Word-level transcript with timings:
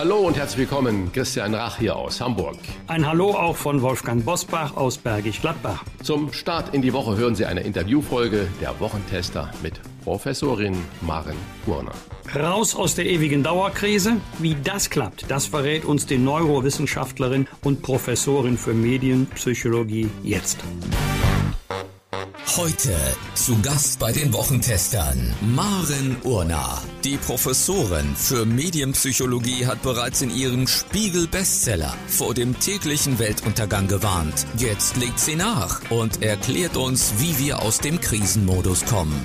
Hallo 0.00 0.20
und 0.20 0.34
herzlich 0.34 0.60
willkommen, 0.60 1.12
Christian 1.12 1.54
Rach 1.54 1.76
hier 1.76 1.94
aus 1.94 2.22
Hamburg. 2.22 2.56
Ein 2.86 3.06
Hallo 3.06 3.32
auch 3.32 3.54
von 3.54 3.82
Wolfgang 3.82 4.24
Bosbach 4.24 4.74
aus 4.74 4.96
Bergisch 4.96 5.42
Gladbach. 5.42 5.84
Zum 6.02 6.32
Start 6.32 6.74
in 6.74 6.80
die 6.80 6.94
Woche 6.94 7.18
hören 7.18 7.34
Sie 7.34 7.44
eine 7.44 7.60
Interviewfolge 7.60 8.48
der 8.62 8.80
Wochentester 8.80 9.50
mit 9.62 9.78
Professorin 10.02 10.74
Maren 11.02 11.36
Urner. 11.66 11.92
Raus 12.34 12.74
aus 12.74 12.94
der 12.94 13.04
ewigen 13.04 13.42
Dauerkrise. 13.42 14.16
Wie 14.38 14.56
das 14.64 14.88
klappt, 14.88 15.30
das 15.30 15.44
verrät 15.44 15.84
uns 15.84 16.06
die 16.06 16.16
Neurowissenschaftlerin 16.16 17.46
und 17.62 17.82
Professorin 17.82 18.56
für 18.56 18.72
Medienpsychologie 18.72 20.08
jetzt. 20.22 20.60
Heute 22.56 22.96
zu 23.34 23.62
Gast 23.62 24.00
bei 24.00 24.10
den 24.10 24.32
Wochentestern 24.32 25.32
Maren 25.40 26.16
Urner. 26.24 26.82
Die 27.04 27.16
Professorin 27.16 28.16
für 28.16 28.44
Medienpsychologie 28.44 29.66
hat 29.66 29.82
bereits 29.82 30.20
in 30.20 30.34
ihrem 30.34 30.66
Spiegel-Bestseller 30.66 31.94
vor 32.08 32.34
dem 32.34 32.58
täglichen 32.58 33.20
Weltuntergang 33.20 33.86
gewarnt. 33.86 34.46
Jetzt 34.56 34.96
legt 34.96 35.20
sie 35.20 35.36
nach 35.36 35.80
und 35.90 36.22
erklärt 36.24 36.76
uns, 36.76 37.14
wie 37.18 37.38
wir 37.38 37.62
aus 37.62 37.78
dem 37.78 38.00
Krisenmodus 38.00 38.84
kommen. 38.84 39.24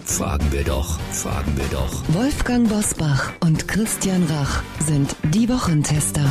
Fragen 0.04 0.50
wir 0.50 0.64
doch, 0.64 0.98
fragen 1.12 1.56
wir 1.56 1.66
doch. 1.70 2.02
Wolfgang 2.08 2.68
Bosbach 2.68 3.32
und 3.40 3.68
Christian 3.68 4.24
Rach 4.24 4.64
sind 4.80 5.14
die 5.32 5.48
Wochentester. 5.48 6.24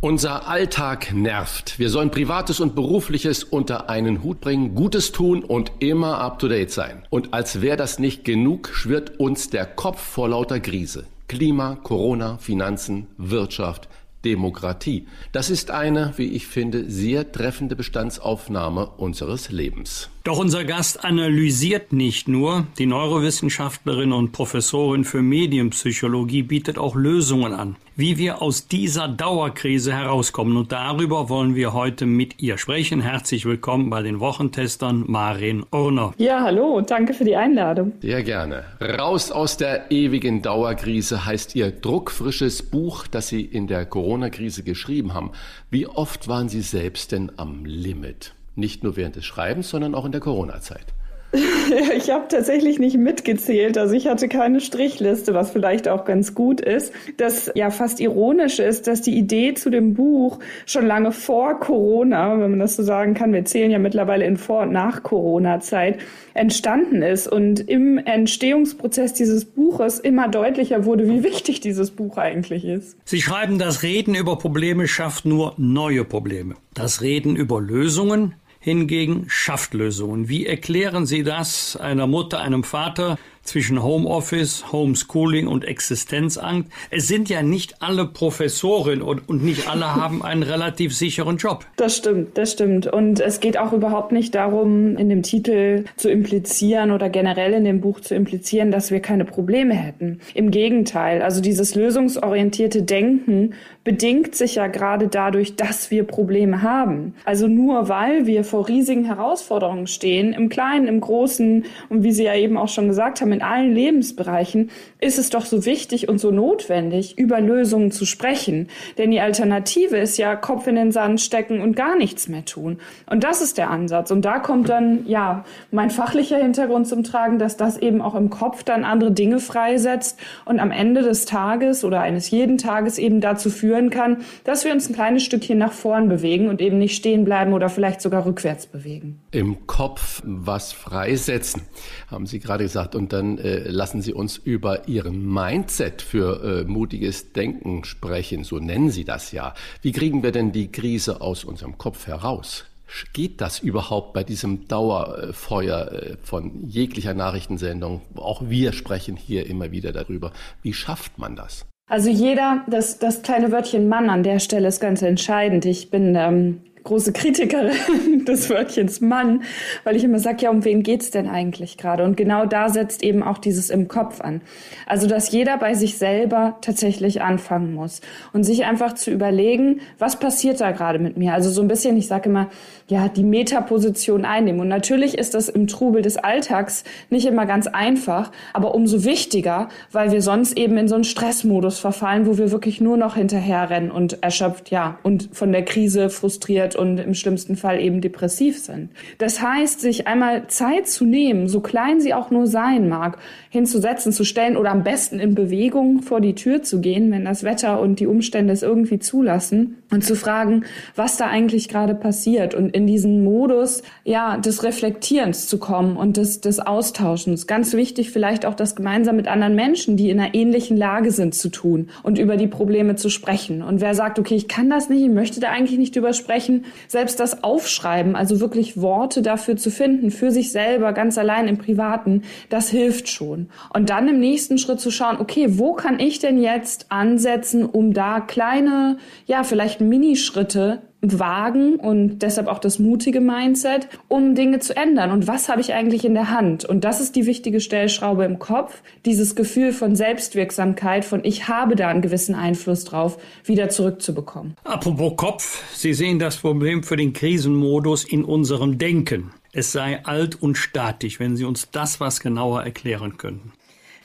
Unser 0.00 0.48
Alltag 0.48 1.12
nervt. 1.12 1.78
Wir 1.78 1.90
sollen 1.90 2.10
Privates 2.10 2.60
und 2.60 2.74
Berufliches 2.74 3.44
unter 3.44 3.90
einen 3.90 4.22
Hut 4.22 4.40
bringen, 4.40 4.74
Gutes 4.74 5.12
tun 5.12 5.44
und 5.44 5.72
immer 5.80 6.18
up-to-date 6.18 6.70
sein. 6.70 7.06
Und 7.10 7.34
als 7.34 7.60
wäre 7.60 7.76
das 7.76 7.98
nicht 7.98 8.24
genug, 8.24 8.70
schwirrt 8.72 9.20
uns 9.20 9.50
der 9.50 9.66
Kopf 9.66 10.00
vor 10.00 10.30
lauter 10.30 10.60
Krise. 10.60 11.04
Klima, 11.28 11.76
Corona, 11.76 12.38
Finanzen, 12.38 13.06
Wirtschaft, 13.16 13.88
Demokratie. 14.24 15.06
Das 15.32 15.50
ist 15.50 15.70
eine, 15.70 16.12
wie 16.16 16.28
ich 16.28 16.46
finde, 16.46 16.90
sehr 16.90 17.32
treffende 17.32 17.76
Bestandsaufnahme 17.76 18.90
unseres 18.96 19.50
Lebens. 19.50 20.10
Doch 20.24 20.38
unser 20.38 20.64
Gast 20.64 21.04
analysiert 21.04 21.92
nicht 21.92 22.28
nur. 22.28 22.66
Die 22.78 22.86
Neurowissenschaftlerin 22.86 24.12
und 24.12 24.32
Professorin 24.32 25.04
für 25.04 25.22
Medienpsychologie 25.22 26.42
bietet 26.42 26.76
auch 26.78 26.94
Lösungen 26.94 27.54
an, 27.54 27.76
wie 28.00 28.16
wir 28.16 28.40
aus 28.40 28.66
dieser 28.66 29.08
Dauerkrise 29.08 29.92
herauskommen. 29.92 30.56
Und 30.56 30.72
darüber 30.72 31.28
wollen 31.28 31.54
wir 31.54 31.74
heute 31.74 32.06
mit 32.06 32.40
ihr 32.40 32.56
sprechen. 32.56 33.02
Herzlich 33.02 33.44
willkommen 33.44 33.90
bei 33.90 34.00
den 34.00 34.20
Wochentestern 34.20 35.04
Marin 35.06 35.66
Urner. 35.70 36.14
Ja, 36.16 36.42
hallo, 36.42 36.80
danke 36.80 37.12
für 37.12 37.24
die 37.24 37.36
Einladung. 37.36 37.92
Sehr 38.00 38.22
gerne. 38.22 38.64
Raus 38.80 39.30
aus 39.30 39.58
der 39.58 39.90
ewigen 39.90 40.40
Dauerkrise 40.40 41.26
heißt 41.26 41.54
ihr 41.56 41.70
druckfrisches 41.70 42.62
Buch, 42.62 43.06
das 43.06 43.28
Sie 43.28 43.42
in 43.42 43.66
der 43.66 43.84
Corona-Krise 43.84 44.62
geschrieben 44.62 45.12
haben. 45.12 45.32
Wie 45.68 45.86
oft 45.86 46.26
waren 46.26 46.48
Sie 46.48 46.62
selbst 46.62 47.12
denn 47.12 47.30
am 47.36 47.66
Limit? 47.66 48.32
Nicht 48.56 48.82
nur 48.82 48.96
während 48.96 49.16
des 49.16 49.26
Schreibens, 49.26 49.68
sondern 49.68 49.94
auch 49.94 50.06
in 50.06 50.12
der 50.12 50.22
Corona-Zeit. 50.22 50.86
Ich 51.96 52.10
habe 52.10 52.26
tatsächlich 52.28 52.78
nicht 52.78 52.96
mitgezählt, 52.96 53.78
also 53.78 53.94
ich 53.94 54.08
hatte 54.08 54.28
keine 54.28 54.60
Strichliste, 54.60 55.34
was 55.34 55.50
vielleicht 55.50 55.88
auch 55.88 56.04
ganz 56.04 56.34
gut 56.34 56.60
ist. 56.60 56.92
Das 57.16 57.50
ja 57.54 57.70
fast 57.70 58.00
ironisch 58.00 58.58
ist, 58.58 58.86
dass 58.86 59.02
die 59.02 59.16
Idee 59.16 59.54
zu 59.54 59.70
dem 59.70 59.94
Buch 59.94 60.38
schon 60.66 60.86
lange 60.86 61.12
vor 61.12 61.60
Corona, 61.60 62.38
wenn 62.40 62.50
man 62.50 62.58
das 62.58 62.76
so 62.76 62.82
sagen 62.82 63.14
kann, 63.14 63.32
wir 63.32 63.44
zählen 63.44 63.70
ja 63.70 63.78
mittlerweile 63.78 64.24
in 64.24 64.36
Vor- 64.36 64.62
und 64.62 64.72
Nach-Corona-Zeit, 64.72 65.98
entstanden 66.34 67.02
ist 67.02 67.28
und 67.28 67.60
im 67.60 67.98
Entstehungsprozess 67.98 69.12
dieses 69.12 69.44
Buches 69.44 69.98
immer 69.98 70.28
deutlicher 70.28 70.84
wurde, 70.84 71.08
wie 71.08 71.22
wichtig 71.22 71.60
dieses 71.60 71.90
Buch 71.90 72.16
eigentlich 72.16 72.64
ist. 72.64 72.96
Sie 73.04 73.20
schreiben, 73.20 73.58
das 73.58 73.82
Reden 73.82 74.14
über 74.14 74.36
Probleme 74.36 74.88
schafft 74.88 75.24
nur 75.24 75.54
neue 75.56 76.04
Probleme. 76.04 76.54
Das 76.74 77.02
Reden 77.02 77.36
über 77.36 77.60
Lösungen 77.60 78.34
hingegen 78.60 79.24
schafft 79.28 79.74
Lösungen. 79.74 80.28
Wie 80.28 80.46
erklären 80.46 81.06
Sie 81.06 81.24
das 81.24 81.76
einer 81.76 82.06
Mutter, 82.06 82.40
einem 82.40 82.62
Vater 82.62 83.18
zwischen 83.50 83.82
Homeoffice, 83.82 84.72
Homeschooling 84.72 85.48
und 85.48 85.64
Existenzangst? 85.64 86.70
Es 86.90 87.08
sind 87.08 87.28
ja 87.28 87.42
nicht 87.42 87.82
alle 87.82 88.06
Professoren 88.06 89.02
und, 89.02 89.28
und 89.28 89.44
nicht 89.44 89.68
alle 89.68 89.94
haben 89.96 90.22
einen 90.22 90.42
relativ 90.42 90.96
sicheren 90.96 91.36
Job. 91.36 91.66
Das 91.76 91.96
stimmt, 91.96 92.38
das 92.38 92.52
stimmt. 92.52 92.86
Und 92.86 93.20
es 93.20 93.40
geht 93.40 93.58
auch 93.58 93.72
überhaupt 93.72 94.12
nicht 94.12 94.34
darum, 94.34 94.96
in 94.96 95.08
dem 95.08 95.22
Titel 95.22 95.84
zu 95.96 96.10
implizieren 96.10 96.92
oder 96.92 97.08
generell 97.10 97.52
in 97.52 97.64
dem 97.64 97.80
Buch 97.80 98.00
zu 98.00 98.14
implizieren, 98.14 98.70
dass 98.70 98.90
wir 98.90 99.00
keine 99.00 99.24
Probleme 99.24 99.74
hätten. 99.74 100.20
Im 100.34 100.50
Gegenteil, 100.50 101.22
also 101.22 101.40
dieses 101.40 101.74
lösungsorientierte 101.74 102.82
Denken 102.82 103.54
bedingt 103.82 104.34
sich 104.34 104.56
ja 104.56 104.66
gerade 104.66 105.08
dadurch, 105.08 105.56
dass 105.56 105.90
wir 105.90 106.04
Probleme 106.04 106.62
haben. 106.62 107.14
Also 107.24 107.48
nur 107.48 107.88
weil 107.88 108.26
wir 108.26 108.44
vor 108.44 108.68
riesigen 108.68 109.06
Herausforderungen 109.06 109.86
stehen, 109.86 110.32
im 110.32 110.48
Kleinen, 110.48 110.86
im 110.86 111.00
Großen 111.00 111.64
und 111.88 112.02
wie 112.02 112.12
Sie 112.12 112.24
ja 112.24 112.34
eben 112.34 112.56
auch 112.56 112.68
schon 112.68 112.88
gesagt 112.88 113.20
haben, 113.20 113.32
in 113.40 113.46
allen 113.46 113.74
Lebensbereichen, 113.74 114.70
ist 115.00 115.18
es 115.18 115.30
doch 115.30 115.46
so 115.46 115.64
wichtig 115.64 116.08
und 116.08 116.18
so 116.18 116.30
notwendig, 116.30 117.18
über 117.18 117.40
Lösungen 117.40 117.90
zu 117.90 118.04
sprechen. 118.04 118.68
Denn 118.98 119.10
die 119.10 119.20
Alternative 119.20 119.96
ist 119.96 120.18
ja 120.18 120.36
Kopf 120.36 120.66
in 120.66 120.76
den 120.76 120.92
Sand 120.92 121.20
stecken 121.20 121.60
und 121.60 121.74
gar 121.74 121.96
nichts 121.96 122.28
mehr 122.28 122.44
tun. 122.44 122.78
Und 123.08 123.24
das 123.24 123.40
ist 123.40 123.56
der 123.56 123.70
Ansatz. 123.70 124.10
Und 124.10 124.24
da 124.24 124.38
kommt 124.38 124.68
dann, 124.68 125.06
ja, 125.06 125.44
mein 125.70 125.90
fachlicher 125.90 126.36
Hintergrund 126.36 126.86
zum 126.86 127.02
Tragen, 127.02 127.38
dass 127.38 127.56
das 127.56 127.78
eben 127.78 128.02
auch 128.02 128.14
im 128.14 128.28
Kopf 128.28 128.62
dann 128.62 128.84
andere 128.84 129.12
Dinge 129.12 129.40
freisetzt 129.40 130.18
und 130.44 130.60
am 130.60 130.70
Ende 130.70 131.02
des 131.02 131.24
Tages 131.24 131.82
oder 131.82 132.00
eines 132.00 132.30
jeden 132.30 132.58
Tages 132.58 132.98
eben 132.98 133.22
dazu 133.22 133.48
führen 133.48 133.88
kann, 133.88 134.18
dass 134.44 134.64
wir 134.64 134.72
uns 134.72 134.88
ein 134.88 134.94
kleines 134.94 135.22
Stückchen 135.22 135.56
nach 135.56 135.72
vorn 135.72 136.08
bewegen 136.08 136.48
und 136.48 136.60
eben 136.60 136.78
nicht 136.78 136.94
stehen 136.94 137.24
bleiben 137.24 137.54
oder 137.54 137.70
vielleicht 137.70 138.02
sogar 138.02 138.26
rückwärts 138.26 138.66
bewegen. 138.66 139.20
Im 139.30 139.66
Kopf 139.66 140.20
was 140.24 140.72
freisetzen, 140.72 141.62
haben 142.10 142.26
Sie 142.26 142.38
gerade 142.38 142.64
gesagt. 142.64 142.94
Und 142.94 143.12
dann 143.20 143.38
äh, 143.38 143.68
lassen 143.68 144.00
Sie 144.02 144.12
uns 144.14 144.36
über 144.38 144.88
Ihren 144.88 145.32
Mindset 145.32 146.02
für 146.02 146.62
äh, 146.62 146.64
mutiges 146.64 147.32
Denken 147.32 147.84
sprechen. 147.84 148.44
So 148.44 148.58
nennen 148.58 148.90
Sie 148.90 149.04
das 149.04 149.32
ja. 149.32 149.54
Wie 149.82 149.92
kriegen 149.92 150.22
wir 150.22 150.32
denn 150.32 150.52
die 150.52 150.72
Krise 150.72 151.20
aus 151.20 151.44
unserem 151.44 151.78
Kopf 151.78 152.06
heraus? 152.06 152.64
Geht 153.12 153.40
das 153.40 153.60
überhaupt 153.60 154.14
bei 154.14 154.24
diesem 154.24 154.66
Dauerfeuer 154.66 155.92
äh, 155.92 156.16
von 156.22 156.66
jeglicher 156.66 157.14
Nachrichtensendung? 157.14 158.00
Auch 158.16 158.42
wir 158.48 158.72
sprechen 158.72 159.16
hier 159.16 159.46
immer 159.46 159.70
wieder 159.70 159.92
darüber. 159.92 160.32
Wie 160.62 160.72
schafft 160.72 161.18
man 161.18 161.36
das? 161.36 161.66
Also 161.88 162.08
jeder, 162.08 162.64
das, 162.68 162.98
das 162.98 163.22
kleine 163.22 163.52
Wörtchen 163.52 163.88
Mann 163.88 164.10
an 164.10 164.22
der 164.22 164.38
Stelle 164.38 164.68
ist 164.68 164.80
ganz 164.80 165.02
entscheidend. 165.02 165.64
Ich 165.66 165.90
bin 165.90 166.14
ähm, 166.16 166.60
große 166.84 167.12
Kritikerin 167.12 168.24
des 168.26 168.50
Wörtchens 168.50 169.00
Mann, 169.00 169.42
weil 169.84 169.96
ich 169.96 170.04
immer 170.04 170.18
sage, 170.18 170.42
ja, 170.42 170.50
um 170.50 170.64
wen 170.64 170.82
geht's 170.82 171.10
denn 171.10 171.28
eigentlich 171.28 171.76
gerade? 171.76 172.04
Und 172.04 172.16
genau 172.16 172.46
da 172.46 172.68
setzt 172.68 173.02
eben 173.02 173.22
auch 173.22 173.38
dieses 173.38 173.70
im 173.70 173.88
Kopf 173.88 174.20
an. 174.20 174.40
Also, 174.86 175.06
dass 175.06 175.30
jeder 175.30 175.58
bei 175.58 175.74
sich 175.74 175.98
selber 175.98 176.58
tatsächlich 176.60 177.22
anfangen 177.22 177.74
muss 177.74 178.00
und 178.32 178.44
sich 178.44 178.64
einfach 178.64 178.94
zu 178.94 179.10
überlegen, 179.10 179.80
was 179.98 180.18
passiert 180.18 180.60
da 180.60 180.72
gerade 180.72 180.98
mit 180.98 181.16
mir? 181.16 181.34
Also 181.34 181.50
so 181.50 181.62
ein 181.62 181.68
bisschen, 181.68 181.96
ich 181.96 182.06
sage 182.06 182.28
immer, 182.28 182.48
ja, 182.90 183.08
die 183.08 183.22
Metaposition 183.22 184.24
einnehmen. 184.24 184.60
Und 184.60 184.68
natürlich 184.68 185.16
ist 185.16 185.34
das 185.34 185.48
im 185.48 185.66
Trubel 185.68 186.02
des 186.02 186.16
Alltags 186.16 186.84
nicht 187.08 187.26
immer 187.26 187.46
ganz 187.46 187.66
einfach, 187.66 188.32
aber 188.52 188.74
umso 188.74 189.04
wichtiger, 189.04 189.68
weil 189.92 190.10
wir 190.10 190.22
sonst 190.22 190.56
eben 190.58 190.76
in 190.76 190.88
so 190.88 190.96
einen 190.96 191.04
Stressmodus 191.04 191.78
verfallen, 191.78 192.26
wo 192.26 192.36
wir 192.36 192.50
wirklich 192.50 192.80
nur 192.80 192.96
noch 192.96 193.14
hinterherrennen 193.14 193.90
und 193.90 194.22
erschöpft, 194.22 194.70
ja, 194.70 194.98
und 195.02 195.28
von 195.32 195.52
der 195.52 195.64
Krise 195.64 196.10
frustriert 196.10 196.76
und 196.80 196.98
im 196.98 197.14
schlimmsten 197.14 197.56
Fall 197.56 197.80
eben 197.80 198.00
depressiv 198.00 198.58
sind. 198.58 198.88
Das 199.18 199.40
heißt, 199.40 199.80
sich 199.80 200.06
einmal 200.06 200.48
Zeit 200.48 200.88
zu 200.88 201.04
nehmen, 201.04 201.46
so 201.46 201.60
klein 201.60 202.00
sie 202.00 202.14
auch 202.14 202.30
nur 202.30 202.46
sein 202.46 202.88
mag, 202.88 203.18
hinzusetzen, 203.50 204.12
zu 204.12 204.24
stellen 204.24 204.56
oder 204.56 204.70
am 204.70 204.82
besten 204.82 205.20
in 205.20 205.34
Bewegung 205.34 206.02
vor 206.02 206.20
die 206.20 206.34
Tür 206.34 206.62
zu 206.62 206.80
gehen, 206.80 207.10
wenn 207.10 207.24
das 207.24 207.44
Wetter 207.44 207.80
und 207.80 208.00
die 208.00 208.06
Umstände 208.06 208.52
es 208.52 208.62
irgendwie 208.62 208.98
zulassen 208.98 209.76
und 209.90 210.04
zu 210.04 210.16
fragen, 210.16 210.64
was 210.96 211.16
da 211.16 211.26
eigentlich 211.26 211.68
gerade 211.68 211.94
passiert 211.94 212.54
und 212.54 212.74
in 212.74 212.86
diesen 212.86 213.22
Modus, 213.24 213.82
ja, 214.04 214.38
des 214.38 214.62
Reflektierens 214.62 215.46
zu 215.46 215.58
kommen 215.58 215.96
und 215.96 216.16
des, 216.16 216.40
des 216.40 216.60
Austauschens. 216.60 217.46
Ganz 217.46 217.74
wichtig 217.74 218.10
vielleicht 218.10 218.46
auch 218.46 218.54
das 218.54 218.76
gemeinsam 218.76 219.16
mit 219.16 219.28
anderen 219.28 219.54
Menschen, 219.54 219.96
die 219.96 220.10
in 220.10 220.20
einer 220.20 220.34
ähnlichen 220.34 220.76
Lage 220.76 221.10
sind, 221.10 221.34
zu 221.34 221.48
tun 221.50 221.88
und 222.02 222.18
über 222.18 222.36
die 222.36 222.46
Probleme 222.46 222.96
zu 222.96 223.10
sprechen. 223.10 223.62
Und 223.62 223.80
wer 223.80 223.94
sagt, 223.94 224.18
okay, 224.18 224.34
ich 224.34 224.48
kann 224.48 224.70
das 224.70 224.88
nicht, 224.88 225.02
ich 225.02 225.10
möchte 225.10 225.40
da 225.40 225.50
eigentlich 225.50 225.78
nicht 225.78 225.94
drüber 225.94 226.12
sprechen, 226.12 226.59
selbst 226.88 227.20
das 227.20 227.42
Aufschreiben, 227.44 228.16
also 228.16 228.40
wirklich 228.40 228.80
Worte 228.80 229.22
dafür 229.22 229.56
zu 229.56 229.70
finden, 229.70 230.10
für 230.10 230.30
sich 230.30 230.52
selber, 230.52 230.92
ganz 230.92 231.18
allein 231.18 231.48
im 231.48 231.58
Privaten, 231.58 232.22
das 232.48 232.68
hilft 232.68 233.08
schon. 233.08 233.48
Und 233.72 233.90
dann 233.90 234.08
im 234.08 234.20
nächsten 234.20 234.58
Schritt 234.58 234.80
zu 234.80 234.90
schauen, 234.90 235.18
okay, 235.18 235.58
wo 235.58 235.74
kann 235.74 236.00
ich 236.00 236.18
denn 236.18 236.40
jetzt 236.40 236.86
ansetzen, 236.90 237.64
um 237.64 237.92
da 237.92 238.20
kleine, 238.20 238.98
ja, 239.26 239.44
vielleicht 239.44 239.80
Minischritte 239.80 240.82
wagen 241.02 241.76
und 241.76 242.18
deshalb 242.18 242.46
auch 242.46 242.58
das 242.58 242.78
mutige 242.78 243.20
Mindset, 243.20 243.88
um 244.08 244.34
Dinge 244.34 244.58
zu 244.58 244.76
ändern. 244.76 245.10
Und 245.10 245.26
was 245.26 245.48
habe 245.48 245.60
ich 245.60 245.72
eigentlich 245.72 246.04
in 246.04 246.14
der 246.14 246.30
Hand? 246.30 246.64
Und 246.64 246.84
das 246.84 247.00
ist 247.00 247.16
die 247.16 247.26
wichtige 247.26 247.60
Stellschraube 247.60 248.24
im 248.24 248.38
Kopf, 248.38 248.82
dieses 249.06 249.34
Gefühl 249.34 249.72
von 249.72 249.96
Selbstwirksamkeit, 249.96 251.04
von 251.04 251.24
ich 251.24 251.48
habe 251.48 251.76
da 251.76 251.88
einen 251.88 252.02
gewissen 252.02 252.34
Einfluss 252.34 252.84
drauf, 252.84 253.18
wieder 253.44 253.70
zurückzubekommen. 253.70 254.56
Apropos 254.64 255.16
Kopf, 255.16 255.62
Sie 255.74 255.94
sehen 255.94 256.18
das 256.18 256.36
Problem 256.36 256.82
für 256.82 256.96
den 256.96 257.12
Krisenmodus 257.12 258.04
in 258.04 258.24
unserem 258.24 258.78
Denken. 258.78 259.30
Es 259.52 259.72
sei 259.72 260.04
alt 260.04 260.40
und 260.40 260.56
statisch, 260.56 261.18
wenn 261.18 261.36
Sie 261.36 261.44
uns 261.44 261.70
das 261.72 261.98
was 261.98 262.20
genauer 262.20 262.62
erklären 262.62 263.16
könnten. 263.16 263.52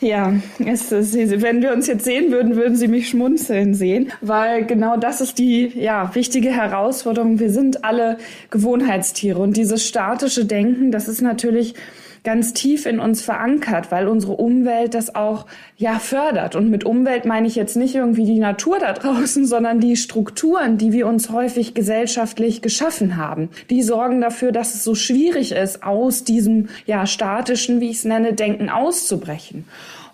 Ja, 0.02 0.34
es, 0.60 0.92
wenn 0.92 1.62
wir 1.62 1.72
uns 1.72 1.88
jetzt 1.88 2.04
sehen 2.04 2.32
würden, 2.32 2.58
würden 2.58 2.76
Sie 2.76 2.90
mich 2.90 3.08
schmunzeln 3.08 3.74
sehen, 3.74 4.12
weil 4.20 4.66
genau 4.66 4.98
das 4.98 5.22
ist 5.22 5.40
die 5.40 5.68
ja, 5.68 6.14
wichtige 6.14 6.50
Herausforderung. 6.50 7.40
Wir 7.40 7.50
sind 7.50 7.86
alle 7.86 8.18
Gewohnheitstiere 8.50 9.40
und 9.40 9.56
dieses 9.56 9.88
statische 9.88 10.44
Denken, 10.44 10.92
das 10.92 11.08
ist 11.08 11.22
natürlich 11.22 11.76
ganz 12.26 12.52
tief 12.52 12.86
in 12.86 13.00
uns 13.00 13.22
verankert, 13.22 13.92
weil 13.92 14.10
unsere 14.10 14.34
Umwelt 14.34 14.94
das 14.94 15.16
auch 15.16 15.46
ja 15.78 16.00
fördert. 16.00 16.56
Und 16.56 16.70
mit 16.70 16.84
Umwelt 16.84 17.26
meine 17.26 17.48
ich 17.48 17.56
jetzt 17.56 17.78
nicht 17.78 17.96
irgendwie 17.96 18.26
die 18.26 18.40
Natur 18.40 18.80
da 18.80 18.92
draußen, 18.92 19.46
sondern 19.46 19.80
die 19.80 19.96
Strukturen, 19.96 20.78
die 20.78 20.92
wir 20.92 21.08
uns 21.08 21.30
häufig 21.30 21.74
gesellschaftlich 21.74 22.62
geschaffen 22.62 23.16
haben. 23.16 23.50
Die 23.70 23.82
sorgen 23.82 24.20
dafür, 24.20 24.52
dass 24.52 24.76
es 24.76 24.84
so 24.84 24.96
schwierig 24.96 25.54
ist, 25.54 25.84
aus 25.84 26.26
diesem 26.26 26.68
ja 26.86 27.06
statischen, 27.06 27.80
wie 27.80 27.90
ich 27.92 27.98
es 27.98 28.04
nenne, 28.04 28.34
Denken 28.34 28.70
auszubrechen. 28.70 29.66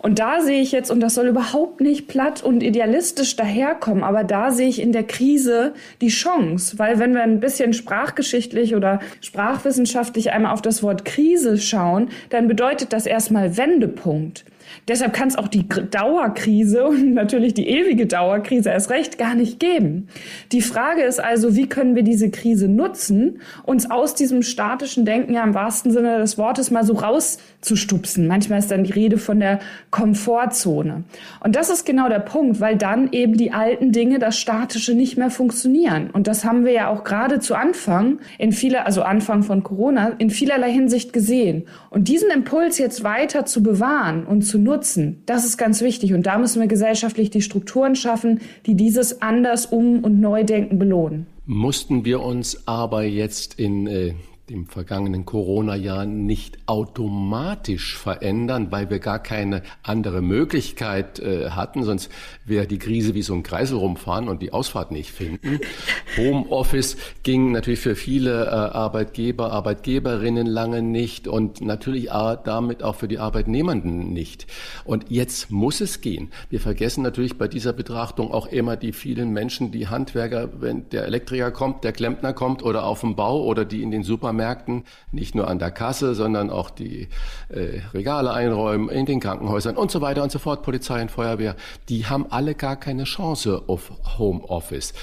Und 0.02 0.18
da 0.18 0.40
sehe 0.40 0.60
ich 0.60 0.72
jetzt, 0.72 0.90
und 0.90 0.98
das 0.98 1.14
soll 1.14 1.28
überhaupt 1.28 1.80
nicht 1.80 2.08
platt 2.08 2.42
und 2.42 2.62
idealistisch 2.62 3.36
daherkommen, 3.36 4.02
aber 4.02 4.24
da 4.24 4.50
sehe 4.50 4.68
ich 4.68 4.80
in 4.82 4.90
der 4.90 5.04
Krise 5.04 5.74
die 6.00 6.08
Chance, 6.08 6.78
weil 6.80 6.98
wenn 6.98 7.14
wir 7.14 7.22
ein 7.22 7.38
bisschen 7.38 7.72
sprachgeschichtlich 7.72 8.74
oder 8.74 8.98
sprachwissenschaftlich 9.20 10.32
einmal 10.32 10.52
auf 10.52 10.62
das 10.62 10.82
Wort 10.82 11.04
Krise 11.04 11.56
schauen, 11.56 12.10
dann 12.30 12.48
bedeutet 12.48 12.92
das 12.92 13.06
erstmal 13.06 13.56
Wendepunkt. 13.56 14.44
Deshalb 14.88 15.12
kann 15.12 15.28
es 15.28 15.36
auch 15.36 15.48
die 15.48 15.68
Dauerkrise 15.68 16.86
und 16.88 17.14
natürlich 17.14 17.54
die 17.54 17.68
ewige 17.68 18.06
Dauerkrise 18.06 18.70
erst 18.70 18.90
recht 18.90 19.18
gar 19.18 19.34
nicht 19.34 19.60
geben. 19.60 20.08
Die 20.52 20.62
Frage 20.62 21.02
ist 21.02 21.20
also, 21.20 21.56
wie 21.56 21.68
können 21.68 21.94
wir 21.94 22.02
diese 22.02 22.30
Krise 22.30 22.68
nutzen, 22.68 23.40
uns 23.64 23.90
aus 23.90 24.14
diesem 24.14 24.42
statischen 24.42 25.04
Denken 25.04 25.34
ja 25.34 25.44
im 25.44 25.54
wahrsten 25.54 25.92
Sinne 25.92 26.18
des 26.18 26.38
Wortes 26.38 26.70
mal 26.70 26.84
so 26.84 26.94
rauszustupsen. 26.94 28.26
Manchmal 28.26 28.58
ist 28.58 28.70
dann 28.70 28.84
die 28.84 28.92
Rede 28.92 29.18
von 29.18 29.40
der 29.40 29.60
Komfortzone. 29.90 31.04
Und 31.40 31.56
das 31.56 31.70
ist 31.70 31.86
genau 31.86 32.08
der 32.08 32.20
Punkt, 32.20 32.60
weil 32.60 32.76
dann 32.76 33.12
eben 33.12 33.36
die 33.36 33.52
alten 33.52 33.92
Dinge, 33.92 34.18
das 34.18 34.38
Statische 34.38 34.94
nicht 34.94 35.16
mehr 35.16 35.30
funktionieren. 35.30 36.10
Und 36.10 36.26
das 36.26 36.44
haben 36.44 36.64
wir 36.64 36.72
ja 36.72 36.88
auch 36.88 37.04
gerade 37.04 37.40
zu 37.40 37.54
Anfang 37.54 38.18
in 38.38 38.52
vieler, 38.52 38.86
also 38.86 39.02
Anfang 39.02 39.42
von 39.42 39.62
Corona, 39.62 40.12
in 40.18 40.30
vielerlei 40.30 40.70
Hinsicht 40.72 41.12
gesehen. 41.12 41.64
Und 41.90 42.08
diesen 42.08 42.30
Impuls 42.30 42.78
jetzt 42.78 43.04
weiter 43.04 43.44
zu 43.44 43.62
bewahren 43.62 44.24
und 44.24 44.42
zu 44.42 44.58
nutzen, 44.62 45.22
das 45.26 45.44
ist 45.44 45.56
ganz 45.56 45.80
wichtig. 45.80 46.14
Und 46.14 46.26
da 46.26 46.38
müssen 46.38 46.60
wir 46.60 46.68
gesellschaftlich 46.68 47.30
die 47.30 47.42
Strukturen 47.42 47.96
schaffen, 47.96 48.40
die 48.66 48.74
dieses 48.74 49.22
anders 49.22 49.66
um 49.66 50.04
und 50.04 50.20
neu 50.20 50.44
denken 50.44 50.78
belohnen. 50.78 51.26
Mussten 51.46 52.04
wir 52.04 52.22
uns 52.22 52.66
aber 52.66 53.02
jetzt 53.02 53.58
in 53.58 53.86
äh, 53.86 54.14
dem 54.50 54.66
vergangenen 54.66 55.24
Corona-Jahr 55.24 56.04
nicht 56.04 56.58
automatisch 56.66 57.96
verändern, 57.96 58.72
weil 58.72 58.90
wir 58.90 58.98
gar 58.98 59.20
keine 59.20 59.62
andere 59.84 60.20
Möglichkeit 60.20 61.20
äh, 61.20 61.50
hatten, 61.50 61.84
sonst 61.84 62.10
wäre 62.44 62.66
die 62.66 62.78
Krise 62.78 63.14
wie 63.14 63.22
so 63.22 63.34
ein 63.34 63.44
Kreisel 63.44 63.78
rumfahren 63.78 64.28
und 64.28 64.42
die 64.42 64.52
Ausfahrt 64.52 64.90
nicht 64.90 65.12
finden. 65.12 65.60
Homeoffice 66.16 66.96
ging 67.22 67.52
natürlich 67.52 67.78
für 67.78 67.94
viele 67.94 68.46
äh, 68.46 68.48
Arbeitgeber, 68.48 69.52
Arbeitgeberinnen 69.52 70.46
lange 70.46 70.82
nicht 70.82 71.28
und 71.28 71.60
natürlich 71.60 72.10
äh, 72.10 72.36
damit 72.44 72.82
auch 72.82 72.96
für 72.96 73.08
die 73.08 73.20
Arbeitnehmenden 73.20 74.12
nicht. 74.12 74.48
Und 74.84 75.06
jetzt 75.08 75.52
muss 75.52 75.80
es 75.80 76.00
gehen. 76.00 76.32
Wir 76.50 76.60
vergessen 76.60 77.02
natürlich 77.02 77.38
bei 77.38 77.46
dieser 77.46 77.72
Betrachtung 77.72 78.32
auch 78.32 78.48
immer 78.48 78.76
die 78.76 78.92
vielen 78.92 79.30
Menschen, 79.30 79.70
die 79.70 79.86
Handwerker, 79.86 80.60
wenn 80.60 80.88
der 80.90 81.04
Elektriker 81.04 81.52
kommt, 81.52 81.84
der 81.84 81.92
Klempner 81.92 82.32
kommt 82.32 82.64
oder 82.64 82.84
auf 82.84 83.00
dem 83.00 83.14
Bau 83.14 83.44
oder 83.44 83.64
die 83.64 83.82
in 83.82 83.92
den 83.92 84.02
Supermärkten 84.02 84.31
Supermärkten, 84.32 84.84
nicht 85.12 85.34
nur 85.34 85.48
an 85.48 85.58
der 85.58 85.70
Kasse, 85.70 86.14
sondern 86.14 86.50
auch 86.50 86.70
die 86.70 87.08
äh, 87.50 87.80
Regale 87.92 88.32
einräumen, 88.32 88.88
in 88.88 89.04
den 89.04 89.20
Krankenhäusern 89.20 89.76
und 89.76 89.90
so 89.90 90.00
weiter 90.00 90.22
und 90.22 90.32
so 90.32 90.38
fort, 90.38 90.62
Polizei 90.62 91.02
und 91.02 91.10
Feuerwehr, 91.10 91.54
die 91.88 92.06
haben 92.06 92.26
alle 92.30 92.54
gar 92.54 92.76
keine 92.76 93.04
Chance 93.04 93.64
auf 93.66 93.92
Homeoffice. 94.18 94.94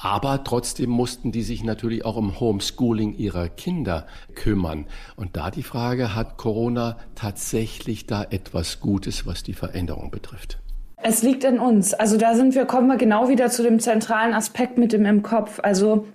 Aber 0.00 0.42
trotzdem 0.44 0.90
mussten 0.90 1.32
die 1.32 1.42
sich 1.42 1.64
natürlich 1.64 2.04
auch 2.04 2.16
um 2.16 2.40
Homeschooling 2.40 3.16
ihrer 3.16 3.48
Kinder 3.48 4.06
kümmern. 4.34 4.86
Und 5.16 5.36
da 5.36 5.50
die 5.50 5.64
Frage, 5.64 6.14
hat 6.14 6.36
Corona 6.36 6.96
tatsächlich 7.14 8.06
da 8.06 8.22
etwas 8.22 8.80
Gutes, 8.80 9.26
was 9.26 9.42
die 9.42 9.54
Veränderung 9.54 10.10
betrifft? 10.10 10.58
Es 11.02 11.22
liegt 11.22 11.44
in 11.44 11.58
uns. 11.58 11.94
Also 11.94 12.16
da 12.16 12.34
sind 12.34 12.54
wir, 12.54 12.64
kommen 12.64 12.86
wir 12.86 12.96
genau 12.96 13.28
wieder 13.28 13.50
zu 13.50 13.62
dem 13.62 13.80
zentralen 13.80 14.34
Aspekt 14.34 14.78
mit 14.78 14.92
dem 14.92 15.04
im 15.04 15.22
Kopf. 15.22 15.60
Also 15.62 16.06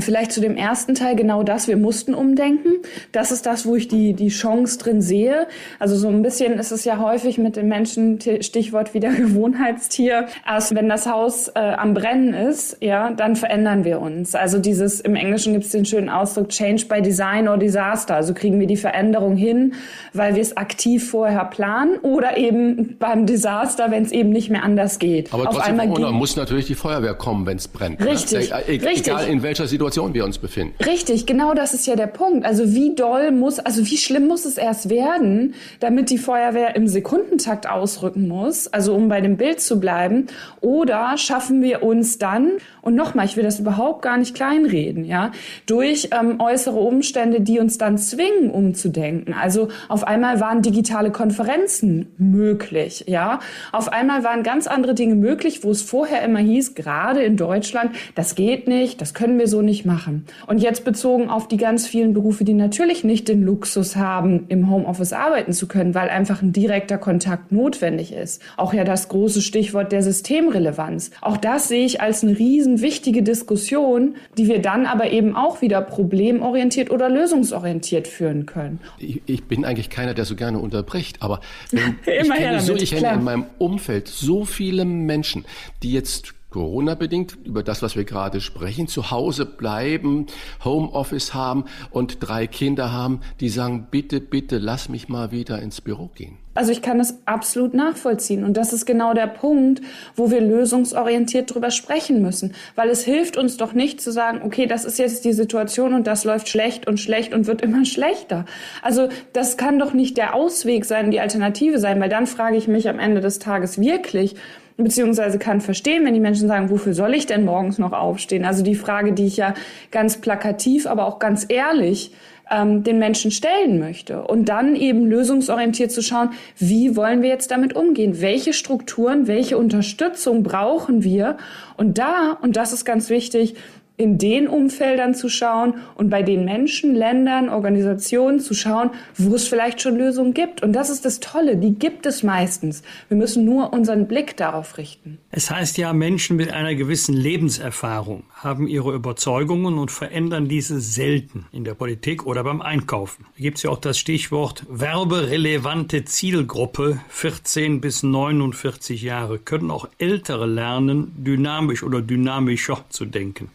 Vielleicht 0.00 0.32
zu 0.32 0.40
dem 0.40 0.56
ersten 0.56 0.94
Teil 0.94 1.16
genau 1.16 1.42
das, 1.42 1.68
wir 1.68 1.76
mussten 1.76 2.14
umdenken. 2.14 2.82
Das 3.12 3.30
ist 3.30 3.46
das, 3.46 3.66
wo 3.66 3.76
ich 3.76 3.88
die, 3.88 4.12
die 4.14 4.28
Chance 4.28 4.78
drin 4.78 5.00
sehe. 5.00 5.46
Also 5.78 5.96
so 5.96 6.08
ein 6.08 6.22
bisschen 6.22 6.58
ist 6.58 6.70
es 6.70 6.84
ja 6.84 6.98
häufig 6.98 7.38
mit 7.38 7.56
den 7.56 7.68
Menschen, 7.68 8.18
Stichwort 8.40 8.94
wieder 8.94 9.10
Gewohnheitstier. 9.14 10.26
Erst 10.46 10.74
wenn 10.74 10.88
das 10.88 11.06
Haus 11.06 11.48
äh, 11.48 11.60
am 11.60 11.94
Brennen 11.94 12.34
ist, 12.34 12.76
ja, 12.80 13.12
dann 13.12 13.36
verändern 13.36 13.84
wir 13.84 14.00
uns. 14.00 14.34
Also 14.34 14.58
dieses, 14.58 15.00
im 15.00 15.14
Englischen 15.14 15.52
gibt 15.52 15.64
es 15.64 15.70
den 15.70 15.84
schönen 15.84 16.08
Ausdruck 16.08 16.48
Change 16.50 16.86
by 16.86 17.00
Design 17.00 17.48
or 17.48 17.56
Disaster. 17.56 18.16
Also 18.16 18.34
kriegen 18.34 18.60
wir 18.60 18.66
die 18.66 18.76
Veränderung 18.76 19.36
hin, 19.36 19.74
weil 20.12 20.34
wir 20.34 20.42
es 20.42 20.56
aktiv 20.56 21.08
vorher 21.08 21.44
planen 21.46 21.98
oder 22.02 22.36
eben 22.36 22.96
beim 22.98 23.26
Desaster, 23.26 23.90
wenn 23.90 24.02
es 24.02 24.12
eben 24.12 24.30
nicht 24.30 24.50
mehr 24.50 24.62
anders 24.62 24.98
geht. 24.98 25.32
Aber 25.32 25.44
trotzdem, 25.44 25.76
muss 26.12 26.36
natürlich 26.36 26.66
die 26.66 26.74
Feuerwehr 26.74 27.14
kommen, 27.14 27.46
wenn 27.46 27.56
es 27.56 27.68
brennt. 27.68 28.00
Ne? 28.00 28.06
Richtig, 28.06 28.50
ne? 28.50 28.68
Egal 28.68 28.88
richtig. 28.88 29.28
in 29.28 29.42
welcher 29.42 29.66
Situation 29.76 30.14
wir 30.14 30.24
uns 30.24 30.38
befinden. 30.38 30.74
Richtig, 30.84 31.26
genau 31.26 31.52
das 31.52 31.74
ist 31.74 31.86
ja 31.86 31.96
der 31.96 32.06
Punkt. 32.06 32.46
Also 32.46 32.72
wie 32.72 32.94
doll 32.94 33.30
muss, 33.30 33.58
also 33.58 33.86
wie 33.86 33.98
schlimm 33.98 34.26
muss 34.26 34.46
es 34.46 34.56
erst 34.56 34.88
werden, 34.88 35.54
damit 35.80 36.08
die 36.08 36.16
Feuerwehr 36.16 36.74
im 36.76 36.88
Sekundentakt 36.88 37.68
ausrücken 37.68 38.26
muss, 38.26 38.68
also 38.68 38.94
um 38.94 39.08
bei 39.08 39.20
dem 39.20 39.36
Bild 39.36 39.60
zu 39.60 39.78
bleiben, 39.78 40.28
oder 40.62 41.18
schaffen 41.18 41.60
wir 41.62 41.82
uns 41.82 42.16
dann, 42.16 42.52
und 42.80 42.94
nochmal, 42.94 43.26
ich 43.26 43.36
will 43.36 43.44
das 43.44 43.60
überhaupt 43.60 44.00
gar 44.00 44.16
nicht 44.16 44.34
kleinreden, 44.34 45.04
ja, 45.04 45.32
durch 45.66 46.08
ähm, 46.18 46.40
äußere 46.40 46.78
Umstände, 46.78 47.42
die 47.42 47.58
uns 47.58 47.76
dann 47.76 47.98
zwingen, 47.98 48.50
umzudenken. 48.50 49.34
Also 49.34 49.68
auf 49.88 50.06
einmal 50.06 50.40
waren 50.40 50.62
digitale 50.62 51.10
Konferenzen 51.10 52.14
möglich, 52.16 53.04
ja. 53.08 53.40
Auf 53.72 53.92
einmal 53.92 54.24
waren 54.24 54.42
ganz 54.42 54.68
andere 54.68 54.94
Dinge 54.94 55.16
möglich, 55.16 55.64
wo 55.64 55.70
es 55.70 55.82
vorher 55.82 56.22
immer 56.22 56.38
hieß, 56.38 56.74
gerade 56.74 57.22
in 57.22 57.36
Deutschland, 57.36 57.90
das 58.14 58.36
geht 58.36 58.68
nicht, 58.68 59.02
das 59.02 59.12
können 59.12 59.38
wir 59.38 59.48
so 59.48 59.65
nicht 59.66 59.84
machen. 59.84 60.24
Und 60.46 60.62
jetzt 60.62 60.84
bezogen 60.84 61.28
auf 61.28 61.48
die 61.48 61.58
ganz 61.58 61.86
vielen 61.86 62.14
Berufe, 62.14 62.44
die 62.44 62.54
natürlich 62.54 63.04
nicht 63.04 63.28
den 63.28 63.42
Luxus 63.42 63.96
haben, 63.96 64.46
im 64.48 64.70
Homeoffice 64.70 65.12
arbeiten 65.12 65.52
zu 65.52 65.68
können, 65.68 65.94
weil 65.94 66.08
einfach 66.08 66.40
ein 66.40 66.52
direkter 66.52 66.96
Kontakt 66.96 67.52
notwendig 67.52 68.12
ist. 68.12 68.40
Auch 68.56 68.72
ja 68.72 68.84
das 68.84 69.08
große 69.08 69.42
Stichwort 69.42 69.92
der 69.92 70.02
Systemrelevanz. 70.02 71.10
Auch 71.20 71.36
das 71.36 71.68
sehe 71.68 71.84
ich 71.84 72.00
als 72.00 72.22
eine 72.22 72.38
riesen 72.38 72.80
wichtige 72.80 73.22
Diskussion, 73.22 74.16
die 74.38 74.48
wir 74.48 74.62
dann 74.62 74.86
aber 74.86 75.10
eben 75.10 75.36
auch 75.36 75.60
wieder 75.60 75.82
problemorientiert 75.82 76.90
oder 76.90 77.10
lösungsorientiert 77.10 78.08
führen 78.08 78.46
können. 78.46 78.80
Ich, 78.98 79.20
ich 79.26 79.44
bin 79.44 79.64
eigentlich 79.64 79.90
keiner, 79.90 80.14
der 80.14 80.24
so 80.24 80.36
gerne 80.36 80.58
unterbricht, 80.58 81.20
aber 81.20 81.40
wenn, 81.70 81.96
ich 82.06 82.30
kenne, 82.30 82.60
so, 82.60 82.74
ich 82.74 82.92
kenne 82.92 83.14
in 83.14 83.24
meinem 83.24 83.44
Umfeld 83.58 84.08
so 84.08 84.44
viele 84.44 84.84
Menschen, 84.84 85.44
die 85.82 85.92
jetzt 85.92 86.35
Corona-bedingt 86.56 87.36
über 87.44 87.62
das, 87.62 87.82
was 87.82 87.96
wir 87.96 88.04
gerade 88.04 88.40
sprechen, 88.40 88.88
zu 88.88 89.10
Hause 89.10 89.44
bleiben, 89.44 90.24
Homeoffice 90.64 91.34
haben 91.34 91.66
und 91.90 92.26
drei 92.26 92.46
Kinder 92.46 92.92
haben, 92.92 93.20
die 93.40 93.50
sagen, 93.50 93.88
bitte, 93.90 94.22
bitte, 94.22 94.56
lass 94.56 94.88
mich 94.88 95.10
mal 95.10 95.32
wieder 95.32 95.60
ins 95.60 95.82
Büro 95.82 96.08
gehen. 96.14 96.38
Also 96.54 96.72
ich 96.72 96.80
kann 96.80 96.96
das 96.96 97.18
absolut 97.26 97.74
nachvollziehen. 97.74 98.42
Und 98.42 98.56
das 98.56 98.72
ist 98.72 98.86
genau 98.86 99.12
der 99.12 99.26
Punkt, 99.26 99.82
wo 100.14 100.30
wir 100.30 100.40
lösungsorientiert 100.40 101.54
drüber 101.54 101.70
sprechen 101.70 102.22
müssen. 102.22 102.54
Weil 102.74 102.88
es 102.88 103.04
hilft 103.04 103.36
uns 103.36 103.58
doch 103.58 103.74
nicht 103.74 104.00
zu 104.00 104.10
sagen, 104.10 104.40
okay, 104.42 104.64
das 104.64 104.86
ist 104.86 104.98
jetzt 104.98 105.26
die 105.26 105.34
Situation 105.34 105.92
und 105.92 106.06
das 106.06 106.24
läuft 106.24 106.48
schlecht 106.48 106.88
und 106.88 106.98
schlecht 106.98 107.34
und 107.34 107.46
wird 107.46 107.60
immer 107.60 107.84
schlechter. 107.84 108.46
Also 108.80 109.10
das 109.34 109.58
kann 109.58 109.78
doch 109.78 109.92
nicht 109.92 110.16
der 110.16 110.34
Ausweg 110.34 110.86
sein, 110.86 111.10
die 111.10 111.20
Alternative 111.20 111.78
sein, 111.78 112.00
weil 112.00 112.08
dann 112.08 112.26
frage 112.26 112.56
ich 112.56 112.66
mich 112.66 112.88
am 112.88 112.98
Ende 112.98 113.20
des 113.20 113.38
Tages 113.38 113.78
wirklich, 113.78 114.36
beziehungsweise 114.76 115.38
kann 115.38 115.60
verstehen, 115.60 116.04
wenn 116.04 116.14
die 116.14 116.20
Menschen 116.20 116.48
sagen, 116.48 116.70
wofür 116.70 116.94
soll 116.94 117.14
ich 117.14 117.26
denn 117.26 117.44
morgens 117.44 117.78
noch 117.78 117.92
aufstehen? 117.92 118.44
Also 118.44 118.62
die 118.62 118.74
Frage, 118.74 119.12
die 119.12 119.26
ich 119.26 119.36
ja 119.36 119.54
ganz 119.90 120.18
plakativ, 120.20 120.86
aber 120.86 121.06
auch 121.06 121.18
ganz 121.18 121.46
ehrlich 121.48 122.12
ähm, 122.50 122.84
den 122.84 122.98
Menschen 122.98 123.30
stellen 123.30 123.78
möchte. 123.78 124.22
Und 124.22 124.48
dann 124.48 124.76
eben 124.76 125.06
lösungsorientiert 125.06 125.90
zu 125.90 126.02
schauen, 126.02 126.30
wie 126.56 126.96
wollen 126.96 127.22
wir 127.22 127.28
jetzt 127.28 127.50
damit 127.50 127.74
umgehen? 127.74 128.20
Welche 128.20 128.52
Strukturen, 128.52 129.26
welche 129.26 129.58
Unterstützung 129.58 130.42
brauchen 130.42 131.02
wir? 131.02 131.38
Und 131.76 131.98
da, 131.98 132.38
und 132.40 132.56
das 132.56 132.72
ist 132.72 132.84
ganz 132.84 133.10
wichtig, 133.10 133.56
in 133.96 134.18
den 134.18 134.46
Umfeldern 134.46 135.14
zu 135.14 135.28
schauen 135.28 135.74
und 135.94 136.10
bei 136.10 136.22
den 136.22 136.44
Menschen, 136.44 136.94
Ländern, 136.94 137.48
Organisationen 137.48 138.40
zu 138.40 138.54
schauen, 138.54 138.90
wo 139.16 139.34
es 139.34 139.48
vielleicht 139.48 139.80
schon 139.80 139.96
Lösungen 139.96 140.34
gibt. 140.34 140.62
Und 140.62 140.72
das 140.72 140.90
ist 140.90 141.04
das 141.04 141.20
Tolle, 141.20 141.56
die 141.56 141.74
gibt 141.74 142.04
es 142.06 142.22
meistens. 142.22 142.82
Wir 143.08 143.16
müssen 143.16 143.44
nur 143.44 143.72
unseren 143.72 144.06
Blick 144.06 144.36
darauf 144.36 144.76
richten. 144.78 145.18
Es 145.30 145.50
heißt 145.50 145.78
ja, 145.78 145.92
Menschen 145.92 146.36
mit 146.36 146.52
einer 146.52 146.74
gewissen 146.74 147.14
Lebenserfahrung 147.14 148.24
haben 148.34 148.68
ihre 148.68 148.94
Überzeugungen 148.94 149.78
und 149.78 149.90
verändern 149.90 150.48
diese 150.48 150.80
selten 150.80 151.46
in 151.52 151.64
der 151.64 151.74
Politik 151.74 152.26
oder 152.26 152.44
beim 152.44 152.60
Einkaufen. 152.60 153.26
Da 153.36 153.42
gibt 153.42 153.56
es 153.56 153.62
ja 153.62 153.70
auch 153.70 153.78
das 153.78 153.98
Stichwort 153.98 154.64
werberelevante 154.68 156.04
Zielgruppe 156.04 157.00
14 157.08 157.80
bis 157.80 158.02
49 158.02 159.02
Jahre. 159.02 159.38
Können 159.38 159.70
auch 159.70 159.88
Ältere 159.98 160.46
lernen, 160.46 161.12
dynamisch 161.16 161.82
oder 161.82 162.02
dynamischer 162.02 162.84
zu 162.90 163.06
denken? 163.06 163.48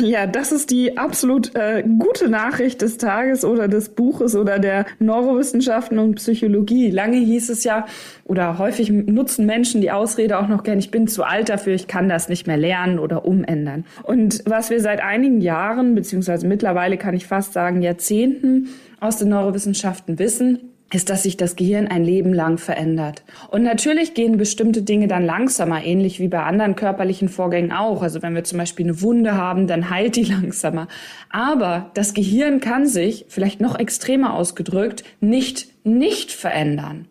Ja, 0.00 0.26
das 0.26 0.52
ist 0.52 0.70
die 0.70 0.96
absolut 0.96 1.54
äh, 1.54 1.84
gute 1.98 2.28
Nachricht 2.28 2.82
des 2.82 2.98
Tages 2.98 3.44
oder 3.44 3.68
des 3.68 3.90
Buches 3.90 4.34
oder 4.34 4.58
der 4.58 4.86
Neurowissenschaften 4.98 5.98
und 5.98 6.16
Psychologie. 6.16 6.90
Lange 6.90 7.18
hieß 7.18 7.50
es 7.50 7.64
ja, 7.64 7.86
oder 8.24 8.58
häufig 8.58 8.90
nutzen 8.90 9.46
Menschen 9.46 9.80
die 9.80 9.90
Ausrede 9.90 10.38
auch 10.38 10.48
noch 10.48 10.62
gern, 10.62 10.78
ich 10.78 10.90
bin 10.90 11.08
zu 11.08 11.24
alt 11.24 11.48
dafür, 11.48 11.74
ich 11.74 11.86
kann 11.86 12.08
das 12.08 12.28
nicht 12.28 12.46
mehr 12.46 12.56
lernen 12.56 12.98
oder 12.98 13.24
umändern. 13.24 13.84
Und 14.02 14.42
was 14.46 14.70
wir 14.70 14.80
seit 14.80 15.02
einigen 15.02 15.40
Jahren, 15.40 15.94
beziehungsweise 15.94 16.46
mittlerweile 16.46 16.96
kann 16.96 17.14
ich 17.14 17.26
fast 17.26 17.52
sagen 17.52 17.82
Jahrzehnten 17.82 18.68
aus 19.00 19.18
den 19.18 19.28
Neurowissenschaften 19.28 20.18
wissen, 20.18 20.71
ist, 20.92 21.10
dass 21.10 21.22
sich 21.22 21.36
das 21.36 21.56
Gehirn 21.56 21.88
ein 21.88 22.04
Leben 22.04 22.32
lang 22.34 22.58
verändert. 22.58 23.22
Und 23.50 23.62
natürlich 23.62 24.14
gehen 24.14 24.36
bestimmte 24.36 24.82
Dinge 24.82 25.08
dann 25.08 25.24
langsamer, 25.24 25.84
ähnlich 25.84 26.20
wie 26.20 26.28
bei 26.28 26.42
anderen 26.42 26.76
körperlichen 26.76 27.28
Vorgängen 27.28 27.72
auch. 27.72 28.02
Also 28.02 28.22
wenn 28.22 28.34
wir 28.34 28.44
zum 28.44 28.58
Beispiel 28.58 28.86
eine 28.86 29.00
Wunde 29.00 29.36
haben, 29.36 29.66
dann 29.66 29.90
heilt 29.90 30.16
die 30.16 30.24
langsamer. 30.24 30.88
Aber 31.30 31.90
das 31.94 32.14
Gehirn 32.14 32.60
kann 32.60 32.86
sich, 32.86 33.26
vielleicht 33.28 33.60
noch 33.60 33.78
extremer 33.78 34.34
ausgedrückt, 34.34 35.04
nicht 35.20 35.68
nicht 35.84 36.30
verändern. 36.30 37.06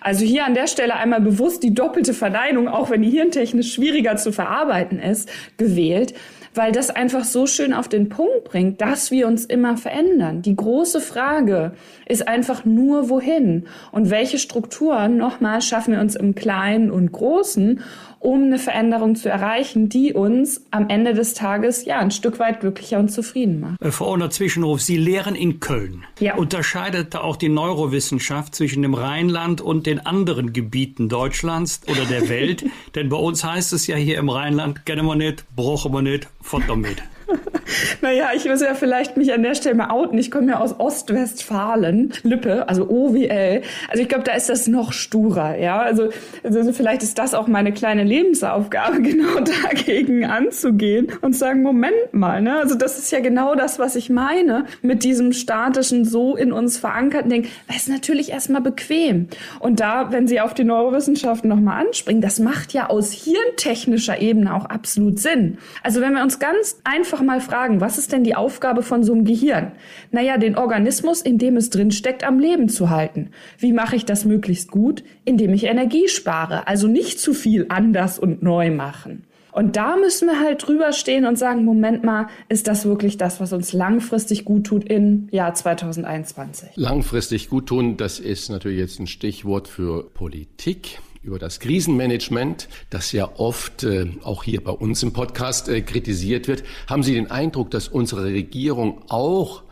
Also 0.00 0.24
hier 0.24 0.44
an 0.44 0.54
der 0.54 0.66
Stelle 0.66 0.96
einmal 0.96 1.20
bewusst 1.20 1.62
die 1.62 1.74
doppelte 1.74 2.14
Verneinung, 2.14 2.68
auch 2.68 2.90
wenn 2.90 3.02
die 3.02 3.10
hirntechnisch 3.10 3.72
schwieriger 3.72 4.16
zu 4.16 4.32
verarbeiten 4.32 4.98
ist, 4.98 5.30
gewählt 5.56 6.14
weil 6.58 6.72
das 6.72 6.90
einfach 6.90 7.24
so 7.24 7.46
schön 7.46 7.72
auf 7.72 7.88
den 7.88 8.08
Punkt 8.08 8.44
bringt, 8.44 8.80
dass 8.80 9.12
wir 9.12 9.28
uns 9.28 9.44
immer 9.44 9.76
verändern. 9.76 10.42
Die 10.42 10.56
große 10.56 11.00
Frage 11.00 11.72
ist 12.06 12.26
einfach 12.26 12.64
nur 12.64 13.08
wohin? 13.08 13.68
Und 13.92 14.10
welche 14.10 14.38
Strukturen? 14.38 15.16
Nochmal 15.16 15.62
schaffen 15.62 15.94
wir 15.94 16.00
uns 16.00 16.16
im 16.16 16.34
Kleinen 16.34 16.90
und 16.90 17.12
Großen 17.12 17.80
um 18.20 18.44
eine 18.44 18.58
Veränderung 18.58 19.14
zu 19.16 19.28
erreichen, 19.28 19.88
die 19.88 20.12
uns 20.12 20.62
am 20.70 20.88
Ende 20.88 21.14
des 21.14 21.34
Tages 21.34 21.84
ja 21.84 21.98
ein 21.98 22.10
Stück 22.10 22.38
weit 22.38 22.60
glücklicher 22.60 22.98
und 22.98 23.10
zufrieden 23.10 23.60
macht. 23.60 23.80
Äh, 23.80 23.90
Frau 23.90 24.12
Ohner 24.12 24.30
Zwischenruf, 24.30 24.80
Sie 24.80 24.96
lehren 24.96 25.34
in 25.34 25.60
Köln. 25.60 26.04
Ja. 26.18 26.34
Unterscheidet 26.34 27.14
da 27.14 27.20
auch 27.20 27.36
die 27.36 27.48
Neurowissenschaft 27.48 28.54
zwischen 28.54 28.82
dem 28.82 28.94
Rheinland 28.94 29.60
und 29.60 29.86
den 29.86 30.04
anderen 30.04 30.52
Gebieten 30.52 31.08
Deutschlands 31.08 31.80
oder 31.86 32.04
der 32.04 32.28
Welt? 32.28 32.64
Denn 32.94 33.08
bei 33.08 33.16
uns 33.16 33.44
heißt 33.44 33.72
es 33.72 33.86
ja 33.86 33.96
hier 33.96 34.18
im 34.18 34.28
Rheinland, 34.28 34.84
kennen 34.84 35.06
wir 35.06 35.16
nicht, 35.16 35.44
brauchen 35.54 35.92
wir 35.92 36.02
nicht, 36.02 36.28
futter 36.40 36.76
mit. 36.76 37.02
naja, 38.00 38.30
ich 38.34 38.44
muss 38.46 38.60
ja 38.60 38.74
vielleicht 38.74 39.16
mich 39.16 39.32
an 39.32 39.42
der 39.42 39.54
Stelle 39.54 39.74
mal 39.74 39.90
outen. 39.90 40.18
Ich 40.18 40.30
komme 40.30 40.52
ja 40.52 40.60
aus 40.60 40.78
Ostwestfalen, 40.78 42.12
Lippe, 42.22 42.68
also 42.68 42.88
OWL. 42.88 43.62
Also 43.88 44.02
ich 44.02 44.08
glaube, 44.08 44.24
da 44.24 44.32
ist 44.32 44.48
das 44.48 44.66
noch 44.66 44.92
sturer, 44.92 45.56
ja. 45.56 45.80
Also, 45.80 46.10
also 46.42 46.72
vielleicht 46.72 47.02
ist 47.02 47.18
das 47.18 47.34
auch 47.34 47.46
meine 47.46 47.72
kleine 47.72 48.04
Lebensaufgabe, 48.04 49.02
genau 49.02 49.40
dagegen 49.40 50.24
anzugehen 50.24 51.08
und 51.20 51.34
sagen, 51.34 51.62
Moment 51.62 52.12
mal, 52.12 52.42
ne? 52.42 52.58
Also 52.58 52.74
das 52.74 52.98
ist 52.98 53.12
ja 53.12 53.20
genau 53.20 53.54
das, 53.54 53.78
was 53.78 53.96
ich 53.96 54.10
meine 54.10 54.64
mit 54.82 55.04
diesem 55.04 55.32
statischen, 55.32 56.04
so 56.04 56.36
in 56.36 56.52
uns 56.52 56.78
verankerten 56.78 57.30
Ding. 57.30 57.46
Das 57.66 57.76
ist 57.76 57.88
natürlich 57.88 58.30
erstmal 58.30 58.60
bequem. 58.60 59.28
Und 59.60 59.80
da, 59.80 60.12
wenn 60.12 60.26
Sie 60.26 60.40
auf 60.40 60.54
die 60.54 60.64
Neurowissenschaften 60.64 61.48
nochmal 61.48 61.84
anspringen, 61.84 62.22
das 62.22 62.38
macht 62.38 62.72
ja 62.72 62.88
aus 62.88 63.12
hirntechnischer 63.12 64.20
Ebene 64.20 64.54
auch 64.54 64.66
absolut 64.66 65.18
Sinn. 65.18 65.58
Also 65.82 66.00
wenn 66.00 66.14
wir 66.14 66.22
uns 66.22 66.38
ganz 66.38 66.80
einfach 66.84 67.22
mal 67.22 67.40
fragen, 67.58 67.80
was 67.80 67.98
ist 67.98 68.12
denn 68.12 68.22
die 68.22 68.36
Aufgabe 68.36 68.84
von 68.84 69.02
so 69.02 69.12
einem 69.12 69.24
Gehirn? 69.24 69.72
Naja, 70.12 70.38
den 70.38 70.56
Organismus, 70.56 71.20
in 71.20 71.38
dem 71.38 71.56
es 71.56 71.70
drin 71.70 71.90
steckt, 71.90 72.22
am 72.22 72.38
Leben 72.38 72.68
zu 72.68 72.88
halten. 72.88 73.30
Wie 73.58 73.72
mache 73.72 73.96
ich 73.96 74.04
das 74.04 74.24
möglichst 74.24 74.70
gut? 74.70 75.02
Indem 75.24 75.52
ich 75.52 75.64
Energie 75.64 76.06
spare, 76.06 76.68
also 76.68 76.86
nicht 76.86 77.18
zu 77.18 77.34
viel 77.34 77.66
anders 77.68 78.20
und 78.20 78.44
neu 78.44 78.70
machen. 78.70 79.24
Und 79.50 79.74
da 79.74 79.96
müssen 79.96 80.28
wir 80.28 80.38
halt 80.38 80.64
drüber 80.64 80.92
stehen 80.92 81.26
und 81.26 81.36
sagen, 81.36 81.64
Moment 81.64 82.04
mal, 82.04 82.28
ist 82.48 82.68
das 82.68 82.84
wirklich 82.84 83.16
das, 83.16 83.40
was 83.40 83.52
uns 83.52 83.72
langfristig 83.72 84.44
gut 84.44 84.64
tut 84.64 84.84
im 84.88 85.26
Jahr 85.32 85.52
2021? 85.52 86.76
Langfristig 86.76 87.48
gut 87.48 87.66
tun, 87.66 87.96
das 87.96 88.20
ist 88.20 88.50
natürlich 88.50 88.78
jetzt 88.78 89.00
ein 89.00 89.08
Stichwort 89.08 89.66
für 89.66 90.04
Politik 90.10 91.00
über 91.22 91.38
das 91.38 91.60
Krisenmanagement, 91.60 92.68
das 92.90 93.12
ja 93.12 93.30
oft 93.36 93.84
äh, 93.84 94.10
auch 94.22 94.44
hier 94.44 94.62
bei 94.62 94.70
uns 94.72 95.02
im 95.02 95.12
Podcast 95.12 95.68
äh, 95.68 95.80
kritisiert 95.82 96.48
wird. 96.48 96.64
Haben 96.86 97.02
Sie 97.02 97.14
den 97.14 97.30
Eindruck, 97.30 97.70
dass 97.70 97.88
unsere 97.88 98.24
Regierung 98.24 99.02
auch 99.08 99.62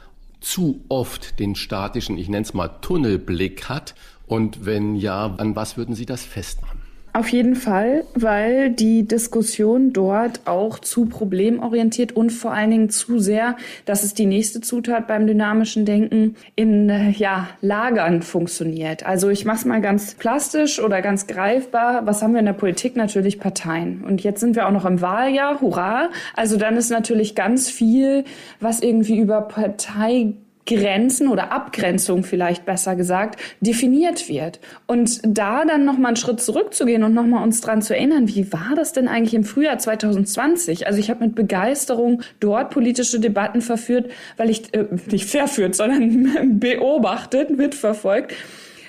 zu 0.41 0.85
oft 0.89 1.39
den 1.39 1.55
statischen, 1.55 2.19
ich 2.19 2.29
nenne 2.29 2.43
es 2.45 2.55
mal 2.55 2.69
Tunnelblick 2.69 3.69
hat? 3.69 3.95
Und 4.27 4.65
wenn 4.65 4.97
ja, 4.97 5.35
an 5.39 5.55
was 5.55 5.77
würden 5.77 5.95
Sie 5.95 6.07
das 6.07 6.25
festmachen? 6.25 6.76
Auf 7.17 7.31
jeden 7.31 7.57
Fall, 7.57 8.05
weil 8.15 8.69
die 8.69 9.09
Diskussion 9.09 9.95
dort 9.95 10.41
auch 10.45 10.79
zu 10.79 11.07
problemorientiert 11.07 12.13
und 12.13 12.29
vor 12.29 12.53
allen 12.53 12.71
Dingen 12.71 12.91
zu 12.91 13.19
sehr, 13.19 13.57
das 13.87 14.05
ist 14.05 14.19
die 14.19 14.27
nächste 14.27 14.61
Zutat 14.61 15.07
beim 15.07 15.27
dynamischen 15.27 15.87
Denken, 15.87 16.37
in 16.57 17.15
ja, 17.17 17.49
Lagern 17.63 18.21
funktioniert. 18.21 19.07
Also 19.07 19.31
ich 19.31 19.47
mache 19.47 19.57
es 19.57 19.65
mal 19.65 19.81
ganz 19.81 20.13
plastisch 20.13 20.79
oder 20.79 21.01
ganz 21.01 21.27
greifbar. 21.27 22.05
Was 22.05 22.21
haben 22.21 22.35
wir 22.35 22.41
in 22.41 22.45
der 22.45 22.53
Politik? 22.53 22.97
Natürlich 22.97 23.41
Parteien. 23.41 24.05
Und 24.05 24.23
jetzt 24.23 24.41
sind 24.41 24.55
wir 24.55 24.67
auch 24.67 24.73
noch 24.73 24.85
im 24.85 25.01
Wahljahr, 25.01 25.63
hurra. 25.63 26.11
Also 26.35 26.59
dann 26.59 26.77
ist 26.77 26.91
natürlich 26.91 27.35
ganz 27.35 27.71
viel, 27.71 28.25
was 28.61 28.81
irgendwie 28.81 29.17
über 29.17 29.41
Partei 29.41 30.35
Grenzen 30.67 31.29
oder 31.29 31.53
Abgrenzung 31.53 32.25
vielleicht 32.25 32.67
besser 32.67 32.97
gesagt 32.97 33.41
definiert 33.61 34.29
wird. 34.29 34.61
Und 34.87 35.21
da 35.25 35.65
dann 35.65 35.85
nochmal 35.85 36.09
einen 36.09 36.17
Schritt 36.17 36.41
zurückzugehen 36.41 37.03
und 37.05 37.15
nochmal 37.15 37.43
uns 37.43 37.61
dran 37.61 37.83
zu 37.83 37.95
erinnern, 37.95 38.29
wie 38.29 38.53
war 38.53 38.75
das 38.75 38.93
denn 38.93 39.09
eigentlich 39.09 39.35
im 39.35 39.45
Frühjahr 39.45 39.79
2020? 39.79 40.87
Also 40.87 40.99
ich 40.99 41.11
habe 41.11 41.25
mit 41.25 41.35
Begeisterung 41.35 42.23
dort 42.41 42.71
politische 42.71 43.21
Debatten 43.21 43.61
verführt, 43.61 44.11
weil 44.37 44.51
ich, 44.51 44.75
äh, 44.75 44.87
nicht 45.11 45.31
verführt, 45.31 45.75
sondern 45.75 46.59
beobachtet, 46.61 47.51
mitverfolgt, 47.51 48.35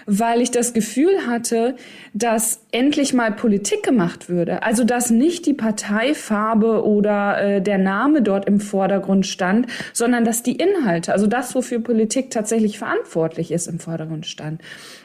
weil 0.07 0.41
ich 0.41 0.51
das 0.51 0.73
Gefühl 0.73 1.27
hatte, 1.27 1.75
dass 2.13 2.61
endlich 2.71 3.13
mal 3.13 3.31
Politik 3.33 3.83
gemacht 3.83 4.29
würde. 4.29 4.63
Also 4.63 4.85
dass 4.85 5.09
nicht 5.09 5.45
die 5.45 5.53
Parteifarbe 5.53 6.85
oder 6.85 7.41
äh, 7.41 7.61
der 7.61 7.77
Name 7.77 8.21
dort 8.21 8.47
im 8.47 8.61
Vordergrund 8.61 9.27
stand, 9.27 9.67
sondern 9.91 10.23
dass 10.23 10.43
die 10.43 10.55
Inhalte, 10.55 11.11
also 11.11 11.27
das, 11.27 11.53
wofür 11.53 11.79
Politik 11.79 12.31
tatsächlich 12.31 12.79
verantwortlich 12.79 13.51
ist, 13.51 13.67
im 13.67 13.79
Vordergrund 13.79 14.25
stand. 14.25 14.61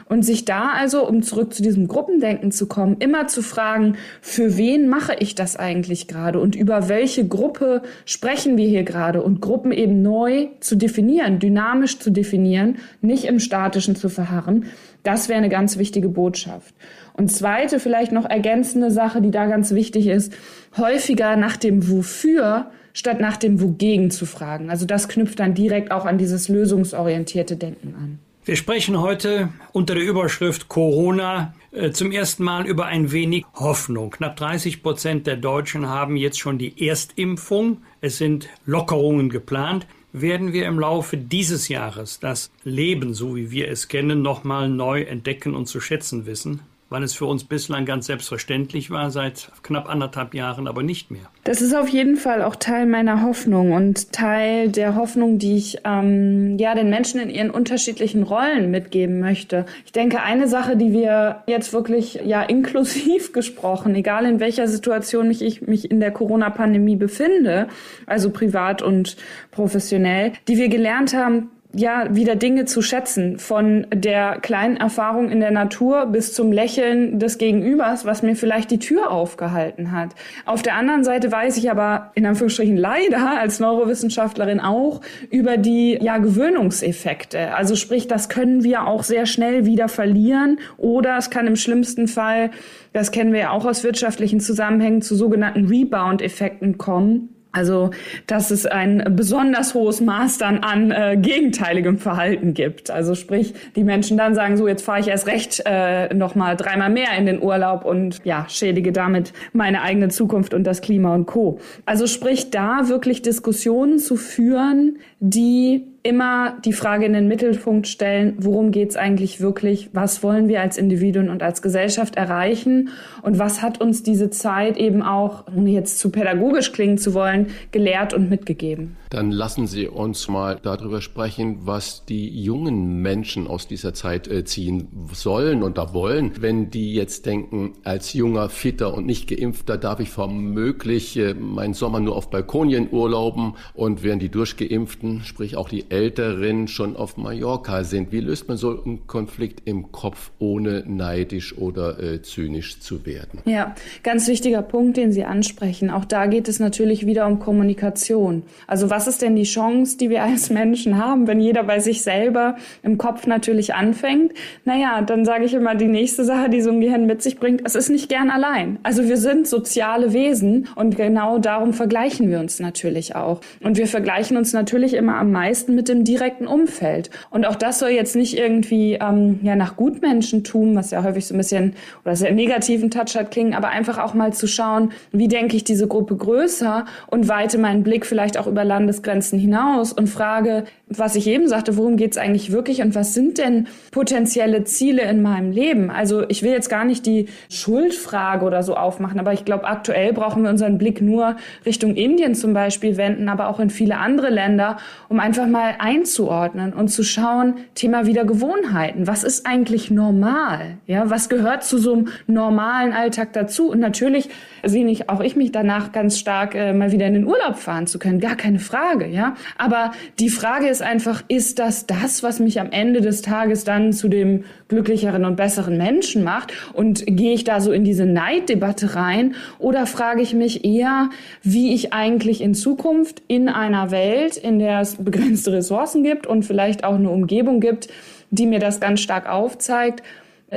Und 0.08 0.24
sich 0.24 0.44
da 0.44 0.70
also, 0.70 1.08
um 1.08 1.22
zurück 1.22 1.54
zu 1.54 1.62
diesem 1.62 1.88
Gruppendenken 1.88 2.52
zu 2.52 2.68
kommen, 2.68 2.96
immer 2.98 3.26
zu 3.26 3.42
fragen, 3.42 3.96
für 4.20 4.56
wen 4.56 4.88
mache 4.88 5.16
ich 5.18 5.34
das 5.34 5.56
eigentlich 5.56 6.06
gerade 6.06 6.38
und 6.38 6.54
über 6.54 6.88
welche 6.88 7.26
Gruppe 7.26 7.82
sprechen 8.04 8.56
wir 8.56 8.68
hier 8.68 8.84
gerade 8.84 9.22
und 9.22 9.40
Gruppen 9.40 9.72
eben 9.72 10.02
neu 10.02 10.48
zu 10.60 10.76
definieren, 10.76 11.38
dynamisch 11.38 11.98
zu 11.98 12.10
definieren, 12.10 12.76
nicht 13.00 13.24
im 13.24 13.40
Statischen 13.40 13.96
zu 13.96 14.08
verharren, 14.08 14.66
das 15.02 15.28
wäre 15.28 15.38
eine 15.38 15.48
ganz 15.48 15.78
wichtige 15.78 16.08
Botschaft. 16.08 16.74
Und 17.14 17.30
zweite, 17.30 17.80
vielleicht 17.80 18.12
noch 18.12 18.24
ergänzende 18.24 18.90
Sache, 18.90 19.20
die 19.20 19.30
da 19.30 19.46
ganz 19.46 19.72
wichtig 19.72 20.06
ist, 20.06 20.32
häufiger 20.76 21.36
nach 21.36 21.56
dem 21.56 21.88
Wofür 21.90 22.70
statt 22.94 23.20
nach 23.20 23.36
dem 23.36 23.60
Wogegen 23.60 24.10
zu 24.10 24.26
fragen. 24.26 24.70
Also 24.70 24.86
das 24.86 25.08
knüpft 25.08 25.40
dann 25.40 25.54
direkt 25.54 25.90
auch 25.90 26.04
an 26.04 26.18
dieses 26.18 26.48
lösungsorientierte 26.48 27.56
Denken 27.56 27.94
an. 27.94 28.18
Wir 28.44 28.56
sprechen 28.56 29.00
heute 29.00 29.50
unter 29.72 29.94
der 29.94 30.02
Überschrift 30.02 30.68
Corona 30.68 31.54
äh, 31.70 31.92
zum 31.92 32.10
ersten 32.10 32.42
Mal 32.42 32.66
über 32.66 32.86
ein 32.86 33.12
wenig 33.12 33.44
Hoffnung. 33.54 34.10
Knapp 34.10 34.36
30 34.36 34.82
Prozent 34.82 35.26
der 35.28 35.36
Deutschen 35.36 35.88
haben 35.88 36.16
jetzt 36.16 36.40
schon 36.40 36.58
die 36.58 36.88
Erstimpfung. 36.88 37.82
Es 38.00 38.18
sind 38.18 38.48
Lockerungen 38.66 39.30
geplant. 39.30 39.86
Werden 40.12 40.52
wir 40.52 40.66
im 40.66 40.78
Laufe 40.78 41.16
dieses 41.16 41.68
Jahres 41.68 42.20
das 42.20 42.50
Leben, 42.64 43.14
so 43.14 43.34
wie 43.34 43.50
wir 43.50 43.68
es 43.68 43.88
kennen, 43.88 44.20
nochmal 44.20 44.68
neu 44.68 45.02
entdecken 45.02 45.54
und 45.54 45.66
zu 45.66 45.80
schätzen 45.80 46.26
wissen? 46.26 46.60
Weil 46.92 47.02
es 47.02 47.14
für 47.14 47.24
uns 47.24 47.44
bislang 47.44 47.86
ganz 47.86 48.06
selbstverständlich 48.06 48.90
war, 48.90 49.10
seit 49.10 49.50
knapp 49.62 49.88
anderthalb 49.88 50.34
Jahren 50.34 50.68
aber 50.68 50.82
nicht 50.82 51.10
mehr. 51.10 51.22
Das 51.44 51.62
ist 51.62 51.74
auf 51.74 51.88
jeden 51.88 52.16
Fall 52.16 52.42
auch 52.42 52.54
Teil 52.54 52.86
meiner 52.86 53.22
Hoffnung 53.22 53.72
und 53.72 54.12
Teil 54.12 54.68
der 54.68 54.94
Hoffnung, 54.94 55.38
die 55.38 55.56
ich 55.56 55.78
ähm, 55.84 56.58
ja 56.58 56.74
den 56.74 56.90
Menschen 56.90 57.18
in 57.20 57.30
ihren 57.30 57.50
unterschiedlichen 57.50 58.22
Rollen 58.22 58.70
mitgeben 58.70 59.20
möchte. 59.20 59.66
Ich 59.86 59.92
denke, 59.92 60.22
eine 60.22 60.46
Sache, 60.48 60.76
die 60.76 60.92
wir 60.92 61.42
jetzt 61.46 61.72
wirklich 61.72 62.20
ja 62.24 62.42
inklusiv 62.42 63.32
gesprochen, 63.32 63.94
egal 63.94 64.26
in 64.26 64.38
welcher 64.38 64.68
Situation 64.68 65.28
mich 65.28 65.42
ich 65.42 65.62
mich 65.62 65.90
in 65.90 65.98
der 65.98 66.10
Corona-Pandemie 66.10 66.96
befinde, 66.96 67.68
also 68.06 68.30
privat 68.30 68.82
und 68.82 69.16
professionell, 69.50 70.32
die 70.46 70.58
wir 70.58 70.68
gelernt 70.68 71.14
haben, 71.14 71.50
ja, 71.74 72.14
wieder 72.14 72.36
Dinge 72.36 72.66
zu 72.66 72.82
schätzen, 72.82 73.38
von 73.38 73.86
der 73.92 74.38
kleinen 74.40 74.76
Erfahrung 74.76 75.30
in 75.30 75.40
der 75.40 75.50
Natur 75.50 76.06
bis 76.06 76.34
zum 76.34 76.52
Lächeln 76.52 77.18
des 77.18 77.38
Gegenübers, 77.38 78.04
was 78.04 78.22
mir 78.22 78.36
vielleicht 78.36 78.70
die 78.70 78.78
Tür 78.78 79.10
aufgehalten 79.10 79.92
hat. 79.92 80.10
Auf 80.44 80.62
der 80.62 80.74
anderen 80.74 81.02
Seite 81.02 81.32
weiß 81.32 81.56
ich 81.56 81.70
aber 81.70 82.12
in 82.14 82.26
Anführungsstrichen 82.26 82.76
leider 82.76 83.38
als 83.38 83.58
Neurowissenschaftlerin 83.58 84.60
auch 84.60 85.00
über 85.30 85.56
die 85.56 85.98
ja, 86.00 86.18
Gewöhnungseffekte. 86.18 87.54
Also 87.54 87.74
sprich, 87.74 88.06
das 88.06 88.28
können 88.28 88.64
wir 88.64 88.86
auch 88.86 89.02
sehr 89.02 89.24
schnell 89.24 89.64
wieder 89.64 89.88
verlieren 89.88 90.58
oder 90.76 91.16
es 91.16 91.30
kann 91.30 91.46
im 91.46 91.56
schlimmsten 91.56 92.06
Fall, 92.06 92.50
das 92.92 93.12
kennen 93.12 93.32
wir 93.32 93.40
ja 93.40 93.50
auch 93.50 93.64
aus 93.64 93.82
wirtschaftlichen 93.82 94.40
Zusammenhängen, 94.40 95.00
zu 95.00 95.14
sogenannten 95.14 95.66
Rebound-Effekten 95.66 96.76
kommen 96.76 97.30
also, 97.52 97.90
dass 98.26 98.50
es 98.50 98.64
ein 98.64 99.12
besonders 99.14 99.74
hohes 99.74 100.00
Maß 100.00 100.38
dann 100.38 100.58
an 100.60 100.90
äh, 100.90 101.18
gegenteiligem 101.20 101.98
Verhalten 101.98 102.54
gibt. 102.54 102.90
Also 102.90 103.14
sprich, 103.14 103.52
die 103.76 103.84
Menschen 103.84 104.16
dann 104.16 104.34
sagen, 104.34 104.56
so 104.56 104.66
jetzt 104.66 104.82
fahre 104.82 105.00
ich 105.00 105.08
erst 105.08 105.26
recht 105.26 105.62
äh, 105.66 106.12
noch 106.14 106.34
mal 106.34 106.56
dreimal 106.56 106.88
mehr 106.88 107.16
in 107.18 107.26
den 107.26 107.42
Urlaub 107.42 107.84
und 107.84 108.20
ja, 108.24 108.46
schädige 108.48 108.90
damit 108.92 109.34
meine 109.52 109.82
eigene 109.82 110.08
Zukunft 110.08 110.54
und 110.54 110.64
das 110.64 110.80
Klima 110.80 111.14
und 111.14 111.26
Co. 111.26 111.60
Also 111.84 112.06
sprich, 112.06 112.50
da 112.50 112.88
wirklich 112.88 113.20
Diskussionen 113.20 113.98
zu 113.98 114.16
führen, 114.16 114.98
die 115.20 115.91
immer 116.02 116.56
die 116.64 116.72
Frage 116.72 117.06
in 117.06 117.12
den 117.12 117.28
Mittelpunkt 117.28 117.86
stellen, 117.86 118.34
worum 118.38 118.72
geht 118.72 118.90
es 118.90 118.96
eigentlich 118.96 119.40
wirklich, 119.40 119.90
was 119.92 120.22
wollen 120.22 120.48
wir 120.48 120.60
als 120.60 120.76
Individuen 120.76 121.30
und 121.30 121.42
als 121.42 121.62
Gesellschaft 121.62 122.16
erreichen? 122.16 122.90
Und 123.22 123.38
was 123.38 123.62
hat 123.62 123.80
uns 123.80 124.02
diese 124.02 124.30
Zeit 124.30 124.76
eben 124.76 125.02
auch, 125.02 125.44
ohne 125.54 125.70
jetzt 125.70 125.98
zu 125.98 126.10
pädagogisch 126.10 126.72
klingen 126.72 126.98
zu 126.98 127.14
wollen, 127.14 127.48
gelehrt 127.70 128.14
und 128.14 128.30
mitgegeben. 128.30 128.96
Dann 129.10 129.30
lassen 129.30 129.66
Sie 129.66 129.86
uns 129.88 130.26
mal 130.28 130.58
darüber 130.62 131.02
sprechen, 131.02 131.58
was 131.66 132.04
die 132.06 132.42
jungen 132.42 133.02
Menschen 133.02 133.46
aus 133.46 133.68
dieser 133.68 133.92
Zeit 133.94 134.26
äh, 134.26 134.44
ziehen 134.44 134.88
sollen 135.12 135.62
und 135.62 135.76
da 135.76 135.92
wollen, 135.92 136.32
wenn 136.40 136.70
die 136.70 136.94
jetzt 136.94 137.26
denken, 137.26 137.74
als 137.84 138.14
junger, 138.14 138.48
fitter 138.48 138.94
und 138.94 139.06
nicht 139.06 139.28
geimpfter 139.28 139.76
darf 139.76 140.00
ich 140.00 140.16
womöglich 140.16 141.16
äh, 141.18 141.34
meinen 141.34 141.74
Sommer 141.74 142.00
nur 142.00 142.16
auf 142.16 142.30
Balkonien 142.30 142.88
urlauben 142.90 143.54
und 143.74 144.02
während 144.02 144.22
die 144.22 144.30
durchgeimpften, 144.30 145.20
sprich 145.24 145.56
auch 145.56 145.68
die 145.68 145.90
Älteren 145.92 146.68
schon 146.68 146.96
auf 146.96 147.18
Mallorca 147.18 147.84
sind. 147.84 148.12
Wie 148.12 148.20
löst 148.20 148.48
man 148.48 148.56
so 148.56 148.82
einen 148.82 149.06
Konflikt 149.06 149.62
im 149.66 149.92
Kopf, 149.92 150.30
ohne 150.38 150.84
neidisch 150.86 151.56
oder 151.58 152.02
äh, 152.02 152.22
zynisch 152.22 152.80
zu 152.80 153.04
werden? 153.04 153.40
Ja, 153.44 153.74
ganz 154.02 154.26
wichtiger 154.26 154.62
Punkt, 154.62 154.96
den 154.96 155.12
Sie 155.12 155.24
ansprechen. 155.24 155.90
Auch 155.90 156.06
da 156.06 156.26
geht 156.26 156.48
es 156.48 156.60
natürlich 156.60 157.04
wieder 157.04 157.26
um 157.26 157.40
Kommunikation. 157.40 158.42
Also 158.66 158.88
was 158.88 159.06
ist 159.06 159.20
denn 159.20 159.36
die 159.36 159.42
Chance, 159.42 159.98
die 159.98 160.08
wir 160.08 160.22
als 160.22 160.48
Menschen 160.48 160.96
haben, 160.96 161.26
wenn 161.26 161.40
jeder 161.40 161.62
bei 161.62 161.78
sich 161.78 162.00
selber 162.00 162.56
im 162.82 162.96
Kopf 162.96 163.26
natürlich 163.26 163.74
anfängt? 163.74 164.32
Naja, 164.64 165.02
dann 165.02 165.26
sage 165.26 165.44
ich 165.44 165.52
immer 165.52 165.74
die 165.74 165.88
nächste 165.88 166.24
Sache, 166.24 166.48
die 166.48 166.62
so 166.62 166.70
ein 166.70 166.80
Gehirn 166.80 167.04
mit 167.04 167.20
sich 167.22 167.38
bringt, 167.38 167.60
es 167.66 167.74
ist 167.74 167.90
nicht 167.90 168.08
gern 168.08 168.30
allein. 168.30 168.78
Also 168.82 169.08
wir 169.08 169.18
sind 169.18 169.46
soziale 169.46 170.14
Wesen 170.14 170.68
und 170.74 170.96
genau 170.96 171.38
darum 171.38 171.74
vergleichen 171.74 172.30
wir 172.30 172.40
uns 172.40 172.60
natürlich 172.60 173.14
auch. 173.14 173.42
Und 173.60 173.76
wir 173.76 173.86
vergleichen 173.86 174.38
uns 174.38 174.54
natürlich 174.54 174.94
immer 174.94 175.16
am 175.16 175.30
meisten 175.30 175.74
mit 175.74 175.81
mit 175.82 175.88
dem 175.88 176.04
direkten 176.04 176.46
Umfeld. 176.46 177.10
Und 177.30 177.44
auch 177.44 177.56
das 177.56 177.80
soll 177.80 177.88
jetzt 177.88 178.14
nicht 178.14 178.38
irgendwie 178.38 178.94
ähm, 179.00 179.40
ja 179.42 179.56
nach 179.56 179.74
Gutmenschentum, 179.74 180.76
was 180.76 180.92
ja 180.92 181.02
häufig 181.02 181.26
so 181.26 181.34
ein 181.34 181.38
bisschen 181.38 181.74
oder 182.04 182.14
sehr 182.14 182.30
negativen 182.30 182.88
Touch 182.88 183.16
hat, 183.16 183.32
klingen, 183.32 183.52
aber 183.52 183.70
einfach 183.70 183.98
auch 183.98 184.14
mal 184.14 184.32
zu 184.32 184.46
schauen, 184.46 184.92
wie 185.10 185.26
denke 185.26 185.56
ich 185.56 185.64
diese 185.64 185.88
Gruppe 185.88 186.16
größer 186.16 186.84
und 187.08 187.26
weite 187.26 187.58
meinen 187.58 187.82
Blick 187.82 188.06
vielleicht 188.06 188.38
auch 188.38 188.46
über 188.46 188.62
Landesgrenzen 188.62 189.40
hinaus 189.40 189.92
und 189.92 190.06
frage, 190.06 190.64
was 190.98 191.16
ich 191.16 191.26
eben 191.26 191.48
sagte, 191.48 191.76
worum 191.76 191.96
geht 191.96 192.12
es 192.12 192.18
eigentlich 192.18 192.52
wirklich 192.52 192.80
und 192.82 192.94
was 192.94 193.14
sind 193.14 193.38
denn 193.38 193.66
potenzielle 193.90 194.62
Ziele 194.62 195.02
in 195.02 195.20
meinem 195.20 195.50
Leben? 195.50 195.90
Also 195.90 196.28
ich 196.28 196.44
will 196.44 196.52
jetzt 196.52 196.68
gar 196.68 196.84
nicht 196.84 197.06
die 197.06 197.26
Schuldfrage 197.50 198.44
oder 198.44 198.62
so 198.62 198.76
aufmachen, 198.76 199.18
aber 199.18 199.32
ich 199.32 199.44
glaube, 199.44 199.64
aktuell 199.64 200.12
brauchen 200.12 200.44
wir 200.44 200.50
unseren 200.50 200.78
Blick 200.78 201.00
nur 201.00 201.36
Richtung 201.66 201.96
Indien 201.96 202.36
zum 202.36 202.52
Beispiel 202.52 202.96
wenden, 202.96 203.28
aber 203.28 203.48
auch 203.48 203.58
in 203.58 203.70
viele 203.70 203.96
andere 203.96 204.30
Länder, 204.30 204.76
um 205.08 205.18
einfach 205.18 205.46
mal 205.46 205.71
einzuordnen 205.80 206.72
und 206.72 206.88
zu 206.88 207.02
schauen, 207.02 207.54
Thema 207.74 208.06
wieder 208.06 208.24
Gewohnheiten. 208.24 209.06
Was 209.06 209.24
ist 209.24 209.46
eigentlich 209.46 209.90
normal? 209.90 210.78
Ja, 210.86 211.10
was 211.10 211.28
gehört 211.28 211.64
zu 211.64 211.78
so 211.78 211.92
einem 211.94 212.08
normalen 212.26 212.92
Alltag 212.92 213.32
dazu? 213.32 213.70
Und 213.70 213.80
natürlich 213.80 214.28
sehe 214.64 214.86
ich 214.86 215.08
auch 215.08 215.20
ich 215.20 215.36
mich 215.36 215.52
danach 215.52 215.92
ganz 215.92 216.18
stark 216.18 216.54
äh, 216.54 216.72
mal 216.72 216.92
wieder 216.92 217.06
in 217.06 217.14
den 217.14 217.26
Urlaub 217.26 217.56
fahren 217.56 217.86
zu 217.86 217.98
können. 217.98 218.20
Gar 218.20 218.36
keine 218.36 218.58
Frage, 218.58 219.06
ja. 219.06 219.34
Aber 219.58 219.92
die 220.18 220.28
Frage 220.28 220.68
ist 220.68 220.82
einfach, 220.82 221.22
ist 221.28 221.58
das 221.58 221.86
das, 221.86 222.22
was 222.22 222.40
mich 222.40 222.60
am 222.60 222.70
Ende 222.70 223.00
des 223.00 223.22
Tages 223.22 223.64
dann 223.64 223.92
zu 223.92 224.08
dem 224.08 224.44
glücklicheren 224.68 225.24
und 225.24 225.36
besseren 225.36 225.78
Menschen 225.78 226.24
macht? 226.24 226.52
Und 226.72 227.04
gehe 227.06 227.34
ich 227.34 227.44
da 227.44 227.60
so 227.60 227.72
in 227.72 227.84
diese 227.84 228.06
Neiddebatte 228.06 228.94
rein? 228.94 229.34
Oder 229.58 229.86
frage 229.86 230.22
ich 230.22 230.34
mich 230.34 230.64
eher, 230.64 231.10
wie 231.42 231.74
ich 231.74 231.92
eigentlich 231.92 232.40
in 232.40 232.54
Zukunft 232.54 233.22
in 233.28 233.48
einer 233.48 233.90
Welt, 233.90 234.36
in 234.36 234.58
der 234.58 234.80
es 234.80 234.96
begrenzte 234.96 235.52
Ressourcen 235.62 236.02
gibt 236.02 236.26
und 236.26 236.44
vielleicht 236.44 236.82
auch 236.82 236.96
eine 236.96 237.10
Umgebung 237.10 237.60
gibt, 237.60 237.88
die 238.30 238.46
mir 238.46 238.58
das 238.58 238.80
ganz 238.80 239.00
stark 239.00 239.28
aufzeigt, 239.28 240.02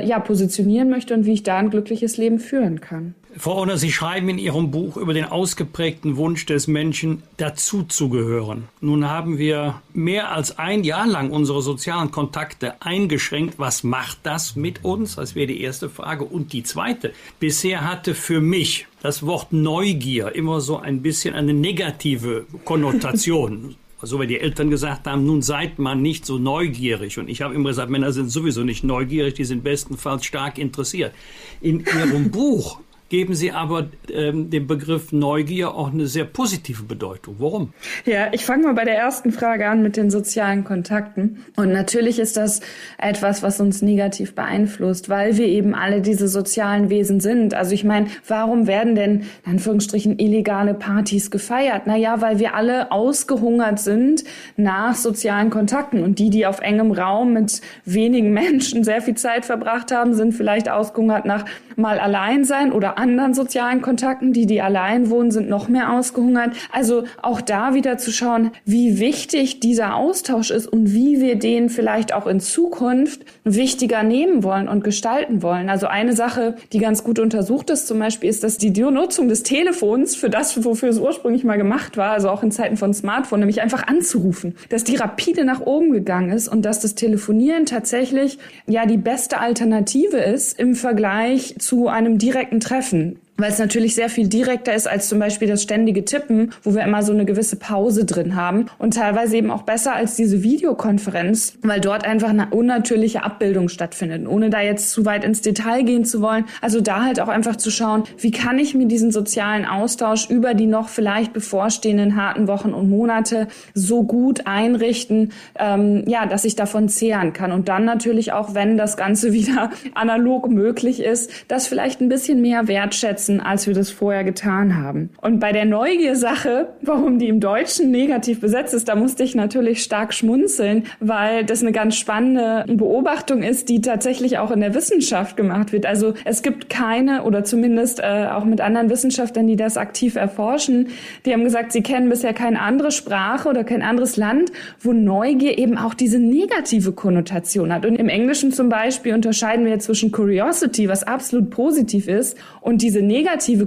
ja, 0.04 0.18
positionieren 0.18 0.90
möchte 0.90 1.14
und 1.14 1.24
wie 1.24 1.34
ich 1.34 1.42
da 1.42 1.58
ein 1.58 1.70
glückliches 1.70 2.16
Leben 2.16 2.38
führen 2.38 2.80
kann. 2.80 3.14
Frau 3.38 3.56
Orner, 3.56 3.76
Sie 3.76 3.92
schreiben 3.92 4.30
in 4.30 4.38
Ihrem 4.38 4.70
Buch 4.70 4.96
über 4.96 5.12
den 5.12 5.26
ausgeprägten 5.26 6.16
Wunsch 6.16 6.46
des 6.46 6.68
Menschen, 6.68 7.22
dazuzugehören. 7.36 8.68
Nun 8.80 9.08
haben 9.08 9.36
wir 9.36 9.82
mehr 9.92 10.32
als 10.32 10.58
ein 10.58 10.84
Jahr 10.84 11.06
lang 11.06 11.30
unsere 11.30 11.60
sozialen 11.60 12.10
Kontakte 12.10 12.80
eingeschränkt. 12.80 13.58
Was 13.58 13.84
macht 13.84 14.20
das 14.22 14.56
mit 14.56 14.84
uns? 14.84 15.16
Das 15.16 15.34
wäre 15.34 15.48
die 15.48 15.60
erste 15.60 15.90
Frage. 15.90 16.24
Und 16.24 16.54
die 16.54 16.62
zweite. 16.62 17.12
Bisher 17.38 17.88
hatte 17.88 18.14
für 18.14 18.40
mich 18.40 18.86
das 19.02 19.24
Wort 19.26 19.52
Neugier 19.52 20.34
immer 20.34 20.62
so 20.62 20.78
ein 20.78 21.02
bisschen 21.02 21.34
eine 21.34 21.52
negative 21.52 22.46
Konnotation. 22.64 23.76
so 24.06 24.20
wie 24.20 24.26
die 24.26 24.40
Eltern 24.40 24.70
gesagt 24.70 25.06
haben, 25.06 25.26
nun 25.26 25.42
seid 25.42 25.78
man 25.78 26.00
nicht 26.00 26.24
so 26.24 26.38
neugierig. 26.38 27.18
Und 27.18 27.28
ich 27.28 27.42
habe 27.42 27.54
immer 27.54 27.70
gesagt, 27.70 27.90
Männer 27.90 28.12
sind 28.12 28.30
sowieso 28.30 28.62
nicht 28.62 28.84
neugierig, 28.84 29.34
die 29.34 29.44
sind 29.44 29.62
bestenfalls 29.62 30.24
stark 30.24 30.58
interessiert. 30.58 31.12
In 31.60 31.80
ihrem 31.80 32.30
Buch 32.30 32.80
geben 33.08 33.34
Sie 33.34 33.52
aber 33.52 33.88
ähm, 34.12 34.50
dem 34.50 34.66
Begriff 34.66 35.12
Neugier 35.12 35.74
auch 35.74 35.92
eine 35.92 36.06
sehr 36.06 36.24
positive 36.24 36.82
Bedeutung. 36.82 37.36
Warum? 37.38 37.72
Ja, 38.04 38.28
ich 38.32 38.44
fange 38.44 38.64
mal 38.64 38.74
bei 38.74 38.84
der 38.84 38.96
ersten 38.96 39.32
Frage 39.32 39.68
an 39.68 39.82
mit 39.82 39.96
den 39.96 40.10
sozialen 40.10 40.64
Kontakten. 40.64 41.44
Und 41.56 41.70
natürlich 41.70 42.18
ist 42.18 42.36
das 42.36 42.60
etwas, 42.98 43.42
was 43.42 43.60
uns 43.60 43.82
negativ 43.82 44.34
beeinflusst, 44.34 45.08
weil 45.08 45.36
wir 45.36 45.46
eben 45.46 45.74
alle 45.74 46.00
diese 46.00 46.28
sozialen 46.28 46.90
Wesen 46.90 47.20
sind. 47.20 47.54
Also 47.54 47.72
ich 47.72 47.84
meine, 47.84 48.08
warum 48.26 48.66
werden 48.66 48.94
denn 48.94 49.24
in 49.44 49.52
Anführungsstrichen 49.52 50.18
illegale 50.18 50.74
Partys 50.74 51.30
gefeiert? 51.30 51.86
Naja, 51.86 52.20
weil 52.20 52.38
wir 52.38 52.54
alle 52.54 52.90
ausgehungert 52.90 53.78
sind 53.78 54.24
nach 54.56 54.94
sozialen 54.94 55.50
Kontakten. 55.50 56.02
Und 56.02 56.18
die, 56.18 56.30
die 56.30 56.46
auf 56.46 56.60
engem 56.60 56.90
Raum 56.90 57.32
mit 57.32 57.60
wenigen 57.84 58.32
Menschen 58.36 58.82
sehr 58.82 59.00
viel 59.00 59.14
Zeit 59.14 59.44
verbracht 59.44 59.92
haben, 59.92 60.14
sind 60.14 60.32
vielleicht 60.32 60.68
ausgehungert 60.68 61.24
nach 61.24 61.44
mal 61.76 61.98
allein 61.98 62.44
sein 62.44 62.72
oder 62.72 62.95
anderen 62.98 63.34
sozialen 63.34 63.82
Kontakten. 63.82 64.32
Die, 64.32 64.46
die 64.46 64.60
allein 64.62 65.10
wohnen, 65.10 65.30
sind 65.30 65.48
noch 65.48 65.68
mehr 65.68 65.92
ausgehungert. 65.92 66.50
Also 66.72 67.04
auch 67.22 67.40
da 67.40 67.74
wieder 67.74 67.98
zu 67.98 68.12
schauen, 68.12 68.50
wie 68.64 68.98
wichtig 68.98 69.60
dieser 69.60 69.96
Austausch 69.96 70.50
ist 70.50 70.66
und 70.66 70.92
wie 70.92 71.20
wir 71.20 71.36
den 71.38 71.68
vielleicht 71.68 72.12
auch 72.12 72.26
in 72.26 72.40
Zukunft 72.40 73.24
wichtiger 73.44 74.02
nehmen 74.02 74.42
wollen 74.42 74.68
und 74.68 74.84
gestalten 74.84 75.42
wollen. 75.42 75.68
Also 75.68 75.86
eine 75.86 76.14
Sache, 76.14 76.56
die 76.72 76.78
ganz 76.78 77.04
gut 77.04 77.18
untersucht 77.18 77.70
ist 77.70 77.86
zum 77.86 77.98
Beispiel, 77.98 78.30
ist, 78.30 78.44
dass 78.44 78.58
die 78.58 78.70
Nutzung 78.70 79.28
des 79.28 79.42
Telefons 79.42 80.16
für 80.16 80.30
das, 80.30 80.64
wofür 80.64 80.90
es 80.90 80.98
ursprünglich 80.98 81.44
mal 81.44 81.56
gemacht 81.56 81.96
war, 81.96 82.10
also 82.10 82.28
auch 82.28 82.42
in 82.42 82.50
Zeiten 82.50 82.76
von 82.76 82.94
Smartphone, 82.94 83.40
nämlich 83.40 83.60
einfach 83.60 83.86
anzurufen, 83.86 84.56
dass 84.68 84.84
die 84.84 84.96
rapide 84.96 85.44
nach 85.44 85.60
oben 85.60 85.92
gegangen 85.92 86.30
ist 86.30 86.48
und 86.48 86.62
dass 86.64 86.80
das 86.80 86.94
Telefonieren 86.94 87.66
tatsächlich 87.66 88.38
ja 88.66 88.86
die 88.86 88.96
beste 88.96 89.38
Alternative 89.38 90.18
ist 90.18 90.58
im 90.58 90.74
Vergleich 90.74 91.56
zu 91.58 91.88
einem 91.88 92.18
direkten 92.18 92.60
Treffen 92.60 92.85
treffen 92.86 93.25
weil 93.36 93.50
es 93.50 93.58
natürlich 93.58 93.94
sehr 93.94 94.08
viel 94.08 94.28
direkter 94.28 94.74
ist 94.74 94.88
als 94.88 95.08
zum 95.08 95.18
Beispiel 95.18 95.48
das 95.48 95.62
ständige 95.62 96.04
Tippen, 96.04 96.52
wo 96.62 96.74
wir 96.74 96.82
immer 96.82 97.02
so 97.02 97.12
eine 97.12 97.24
gewisse 97.24 97.56
Pause 97.56 98.04
drin 98.04 98.34
haben 98.36 98.66
und 98.78 98.94
teilweise 98.94 99.36
eben 99.36 99.50
auch 99.50 99.62
besser 99.62 99.94
als 99.94 100.16
diese 100.16 100.42
Videokonferenz, 100.42 101.58
weil 101.62 101.80
dort 101.80 102.04
einfach 102.04 102.30
eine 102.30 102.48
unnatürliche 102.50 103.22
Abbildung 103.22 103.68
stattfindet, 103.68 104.26
ohne 104.26 104.50
da 104.50 104.60
jetzt 104.60 104.90
zu 104.90 105.04
weit 105.04 105.24
ins 105.24 105.40
Detail 105.40 105.82
gehen 105.82 106.04
zu 106.04 106.22
wollen. 106.22 106.44
Also 106.60 106.80
da 106.80 107.04
halt 107.04 107.20
auch 107.20 107.28
einfach 107.28 107.56
zu 107.56 107.70
schauen, 107.70 108.04
wie 108.18 108.30
kann 108.30 108.58
ich 108.58 108.74
mir 108.74 108.86
diesen 108.86 109.10
sozialen 109.10 109.66
Austausch 109.66 110.30
über 110.30 110.54
die 110.54 110.66
noch 110.66 110.88
vielleicht 110.88 111.32
bevorstehenden 111.32 112.16
harten 112.16 112.48
Wochen 112.48 112.72
und 112.72 112.88
Monate 112.88 113.48
so 113.74 114.02
gut 114.02 114.46
einrichten, 114.46 115.32
ähm, 115.58 116.04
ja, 116.06 116.26
dass 116.26 116.44
ich 116.44 116.56
davon 116.56 116.88
zehren 116.88 117.32
kann 117.32 117.52
und 117.52 117.68
dann 117.68 117.84
natürlich 117.84 118.32
auch, 118.32 118.54
wenn 118.54 118.76
das 118.76 118.96
Ganze 118.96 119.32
wieder 119.36 119.70
analog 119.94 120.48
möglich 120.48 121.00
ist, 121.00 121.30
das 121.48 121.66
vielleicht 121.66 122.00
ein 122.00 122.08
bisschen 122.08 122.40
mehr 122.40 122.68
wertschätzen 122.68 123.25
setzen, 123.26 123.40
als 123.40 123.66
wir 123.66 123.74
das 123.74 123.90
vorher 123.90 124.24
getan 124.24 124.76
haben. 124.76 125.10
Und 125.20 125.40
bei 125.40 125.52
der 125.52 125.64
Neugier-Sache, 125.64 126.68
warum 126.82 127.18
die 127.18 127.28
im 127.28 127.40
Deutschen 127.40 127.90
negativ 127.90 128.40
besetzt 128.40 128.74
ist, 128.74 128.88
da 128.88 128.96
musste 128.96 129.22
ich 129.22 129.34
natürlich 129.34 129.82
stark 129.82 130.14
schmunzeln, 130.14 130.84
weil 131.00 131.44
das 131.44 131.62
eine 131.62 131.72
ganz 131.72 131.96
spannende 131.96 132.64
Beobachtung 132.68 133.42
ist, 133.42 133.68
die 133.68 133.80
tatsächlich 133.80 134.38
auch 134.38 134.50
in 134.50 134.60
der 134.60 134.74
Wissenschaft 134.74 135.36
gemacht 135.36 135.72
wird. 135.72 135.86
Also 135.86 136.14
es 136.24 136.42
gibt 136.42 136.68
keine 136.68 137.24
oder 137.24 137.44
zumindest 137.44 138.00
äh, 138.00 138.26
auch 138.30 138.44
mit 138.44 138.60
anderen 138.60 138.90
Wissenschaftlern, 138.90 139.46
die 139.46 139.56
das 139.56 139.76
aktiv 139.76 140.16
erforschen, 140.16 140.88
die 141.24 141.32
haben 141.32 141.44
gesagt, 141.44 141.72
sie 141.72 141.82
kennen 141.82 142.08
bisher 142.08 142.32
keine 142.32 142.60
andere 142.60 142.90
Sprache 142.90 143.48
oder 143.48 143.64
kein 143.64 143.82
anderes 143.82 144.16
Land, 144.16 144.52
wo 144.80 144.92
Neugier 144.92 145.58
eben 145.58 145.76
auch 145.76 145.94
diese 145.94 146.18
negative 146.18 146.92
Konnotation 146.92 147.72
hat. 147.72 147.84
Und 147.84 147.96
im 147.96 148.08
Englischen 148.08 148.52
zum 148.52 148.68
Beispiel 148.68 149.14
unterscheiden 149.14 149.66
wir 149.66 149.78
zwischen 149.78 150.12
Curiosity, 150.12 150.88
was 150.88 151.02
absolut 151.02 151.50
positiv 151.50 152.08
ist, 152.08 152.36
und 152.60 152.82
diese 152.82 153.00
negative 153.00 153.15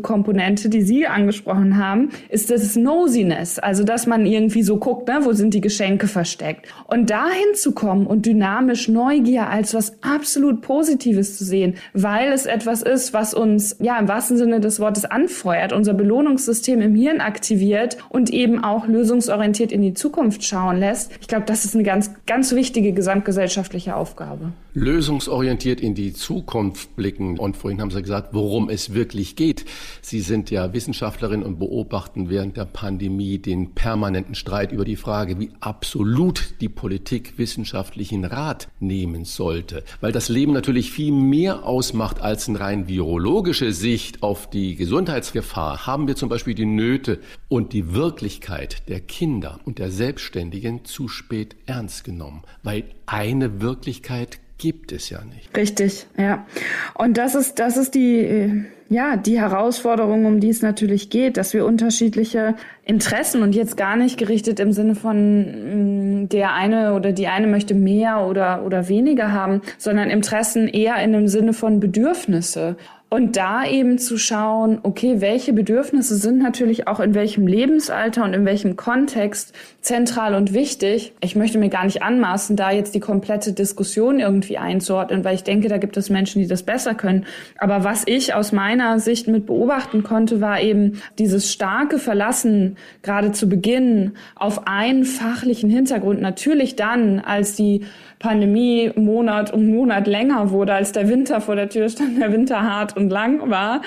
Komponente, 0.02 0.70
die 0.70 0.82
Sie 0.82 1.08
angesprochen 1.08 1.78
haben, 1.78 2.10
ist 2.30 2.52
das 2.52 2.76
Nosiness, 2.76 3.60
also 3.60 3.84
dass 3.84 4.08
man 4.08 4.26
irgendwie 4.26 4.64
so 4.64 4.78
guckt, 4.78 5.08
ne, 5.08 5.20
wo 5.24 5.34
sind 5.34 5.54
die 5.54 5.62
Geschenke 5.62 6.08
versteckt. 6.08 6.68
Und 6.88 7.10
dahin 7.10 7.56
zu 7.56 7.74
kommen 7.74 8.06
und 8.06 8.26
dynamisch 8.26 8.88
Neugier 8.88 9.50
als 9.50 9.74
was 9.74 9.94
absolut 10.02 10.62
Positives 10.62 11.38
zu 11.38 11.46
sehen, 11.46 11.76
weil 11.94 12.32
es 12.32 12.46
etwas 12.46 12.82
ist, 12.82 13.14
was 13.14 13.34
uns 13.34 13.76
ja 13.80 13.98
im 14.00 14.08
wahrsten 14.08 14.38
Sinne 14.38 14.60
des 14.60 14.80
Wortes 14.80 15.06
anfeuert, 15.06 15.74
unser 15.74 15.94
Belohnungssystem 15.94 16.82
im 16.82 16.96
Hirn 16.96 17.22
aktiviert 17.22 17.98
und 18.10 18.30
eben 18.32 18.64
auch 18.64 18.88
lösungsorientiert 18.88 19.72
in 19.72 19.82
die 19.82 19.94
Zukunft 19.94 20.44
schauen 20.44 20.78
lässt. 20.78 21.12
Ich 21.22 21.28
glaube, 21.28 21.46
das 21.46 21.66
ist 21.66 21.76
eine 21.76 21.84
ganz, 21.84 22.12
ganz 22.26 22.54
wichtige 22.54 22.94
gesamtgesellschaftliche 22.94 23.96
Aufgabe. 23.96 24.52
Lösungsorientiert 24.74 25.82
in 25.82 25.96
die 25.96 26.14
Zukunft 26.14 26.96
blicken. 26.96 27.38
Und 27.40 27.58
vorhin 27.58 27.82
haben 27.82 27.92
Sie 27.92 28.02
gesagt, 28.02 28.30
worum 28.34 28.70
es 28.70 28.94
wirklich 28.94 29.36
geht. 29.40 29.64
Sie 30.02 30.20
sind 30.20 30.52
ja 30.52 30.74
Wissenschaftlerin 30.74 31.44
und 31.44 31.60
beobachten 31.60 32.30
während 32.30 32.58
der 32.58 32.66
Pandemie 32.66 33.38
den 33.38 33.74
permanenten 33.74 34.36
Streit 34.36 34.74
über 34.74 34.84
die 34.84 34.98
Frage, 34.98 35.40
wie 35.40 35.52
absolut 35.62 36.56
die 36.60 36.68
Politik 36.68 37.38
wissenschaftlichen 37.38 38.26
Rat 38.26 38.68
nehmen 38.82 39.24
sollte. 39.24 39.86
Weil 40.02 40.12
das 40.12 40.28
Leben 40.28 40.52
natürlich 40.52 40.92
viel 40.92 41.14
mehr 41.14 41.66
ausmacht 41.66 42.20
als 42.20 42.50
eine 42.50 42.60
rein 42.60 42.90
virologische 42.90 43.72
Sicht 43.72 44.24
auf 44.24 44.50
die 44.50 44.76
Gesundheitsgefahr, 44.76 45.88
haben 45.88 46.10
wir 46.10 46.18
zum 46.18 46.28
Beispiel 46.28 46.54
die 46.54 46.66
Nöte 46.66 47.20
und 47.48 47.72
die 47.72 47.94
Wirklichkeit 47.94 48.90
der 48.90 49.00
Kinder 49.00 49.62
und 49.64 49.80
der 49.80 49.90
Selbstständigen 49.90 50.84
zu 50.84 51.08
spät 51.08 51.56
ernst 51.66 52.04
genommen. 52.04 52.42
Weil 52.62 52.84
eine 53.06 53.62
Wirklichkeit 53.62 54.42
gibt 54.60 54.92
es 54.92 55.10
ja 55.10 55.22
nicht. 55.24 55.58
Richtig, 55.58 56.06
ja. 56.18 56.46
Und 56.94 57.18
das 57.18 57.34
ist, 57.34 57.58
das 57.58 57.78
ist 57.78 57.96
die, 57.96 58.66
ja, 58.90 59.18
die 59.18 59.40
Herausforderung, 59.40 60.26
um 60.26 60.40
die 60.40 60.50
es 60.50 60.62
natürlich 60.62 61.10
geht, 61.10 61.38
dass 61.38 61.54
wir 61.54 61.66
unterschiedliche 61.66 62.56
Interessen 62.86 63.42
und 63.42 63.56
jetzt 63.56 63.78
gar 63.78 63.96
nicht 63.96 64.18
gerichtet 64.18 64.60
im 64.60 64.74
Sinne 64.74 64.96
von 64.96 66.24
mm, 66.24 66.30
der 66.30 66.54
eine 66.54 66.94
oder 66.94 67.12
die 67.12 67.28
eine 67.28 67.48
möchte 67.48 67.74
mehr 67.74 68.26
oder, 68.26 68.64
oder 68.64 68.90
weniger 68.90 69.32
haben, 69.32 69.62
sondern 69.78 70.10
Interessen 70.10 70.68
eher 70.68 70.96
in 71.04 71.14
dem 71.14 71.28
Sinne 71.28 71.54
von 71.54 71.80
Bedürfnisse. 71.80 72.76
Und 73.12 73.38
da 73.38 73.66
eben 73.66 73.98
zu 73.98 74.20
schauen, 74.20 74.80
okay, 74.84 75.20
welche 75.20 75.52
Bedürfnisse 75.52 76.16
sind 76.16 76.38
natürlich 76.38 76.88
auch 76.88 77.00
in 77.00 77.16
welchem 77.16 77.48
Lebensalter 77.48 78.24
und 78.24 78.34
in 78.34 78.46
welchem 78.46 78.76
Kontext 78.76 79.52
zentral 79.82 80.36
und 80.36 80.54
wichtig. 80.54 81.14
Ich 81.20 81.36
möchte 81.36 81.58
mir 81.58 81.70
gar 81.70 81.86
nicht 81.86 82.04
anmaßen, 82.04 82.56
da 82.56 82.70
jetzt 82.70 82.94
die 82.94 83.00
komplette 83.00 83.54
Diskussion 83.54 84.20
irgendwie 84.20 84.60
einzuordnen, 84.60 85.24
weil 85.24 85.34
ich 85.34 85.44
denke, 85.44 85.70
da 85.70 85.78
gibt 85.78 85.98
es 85.98 86.12
Menschen, 86.12 86.40
die 86.40 86.48
das 86.48 86.62
besser 86.62 86.94
können. 86.94 87.26
Aber 87.58 87.84
was 87.84 88.04
ich 88.06 88.36
aus 88.36 88.52
meiner 88.52 89.00
Sicht 89.00 89.28
mit 89.28 89.48
beobachten 89.48 90.04
konnte, 90.04 90.40
war 90.40 90.62
eben 90.62 91.02
dieses 91.18 91.52
starke 91.52 91.98
Verlassen, 91.98 92.78
gerade 93.02 93.32
zu 93.32 93.50
Beginn, 93.50 94.14
auf 94.36 94.68
einen 94.68 95.04
fachlichen 95.04 95.72
Hintergrund. 95.72 96.22
Natürlich 96.22 96.76
dann, 96.76 97.20
als 97.20 97.56
die 97.56 97.86
Pandemie 98.20 98.92
Monat 98.96 99.54
um 99.54 99.68
Monat 99.68 100.06
länger 100.06 100.52
wurde, 100.52 100.74
als 100.74 100.92
der 100.92 101.08
Winter 101.08 101.40
vor 101.40 101.56
der 101.56 101.70
Tür 101.70 101.88
stand, 101.90 102.20
der 102.22 102.34
Winter 102.34 102.62
hart 102.62 102.98
und 102.98 103.10
lang 103.10 103.50
war, 103.50 103.82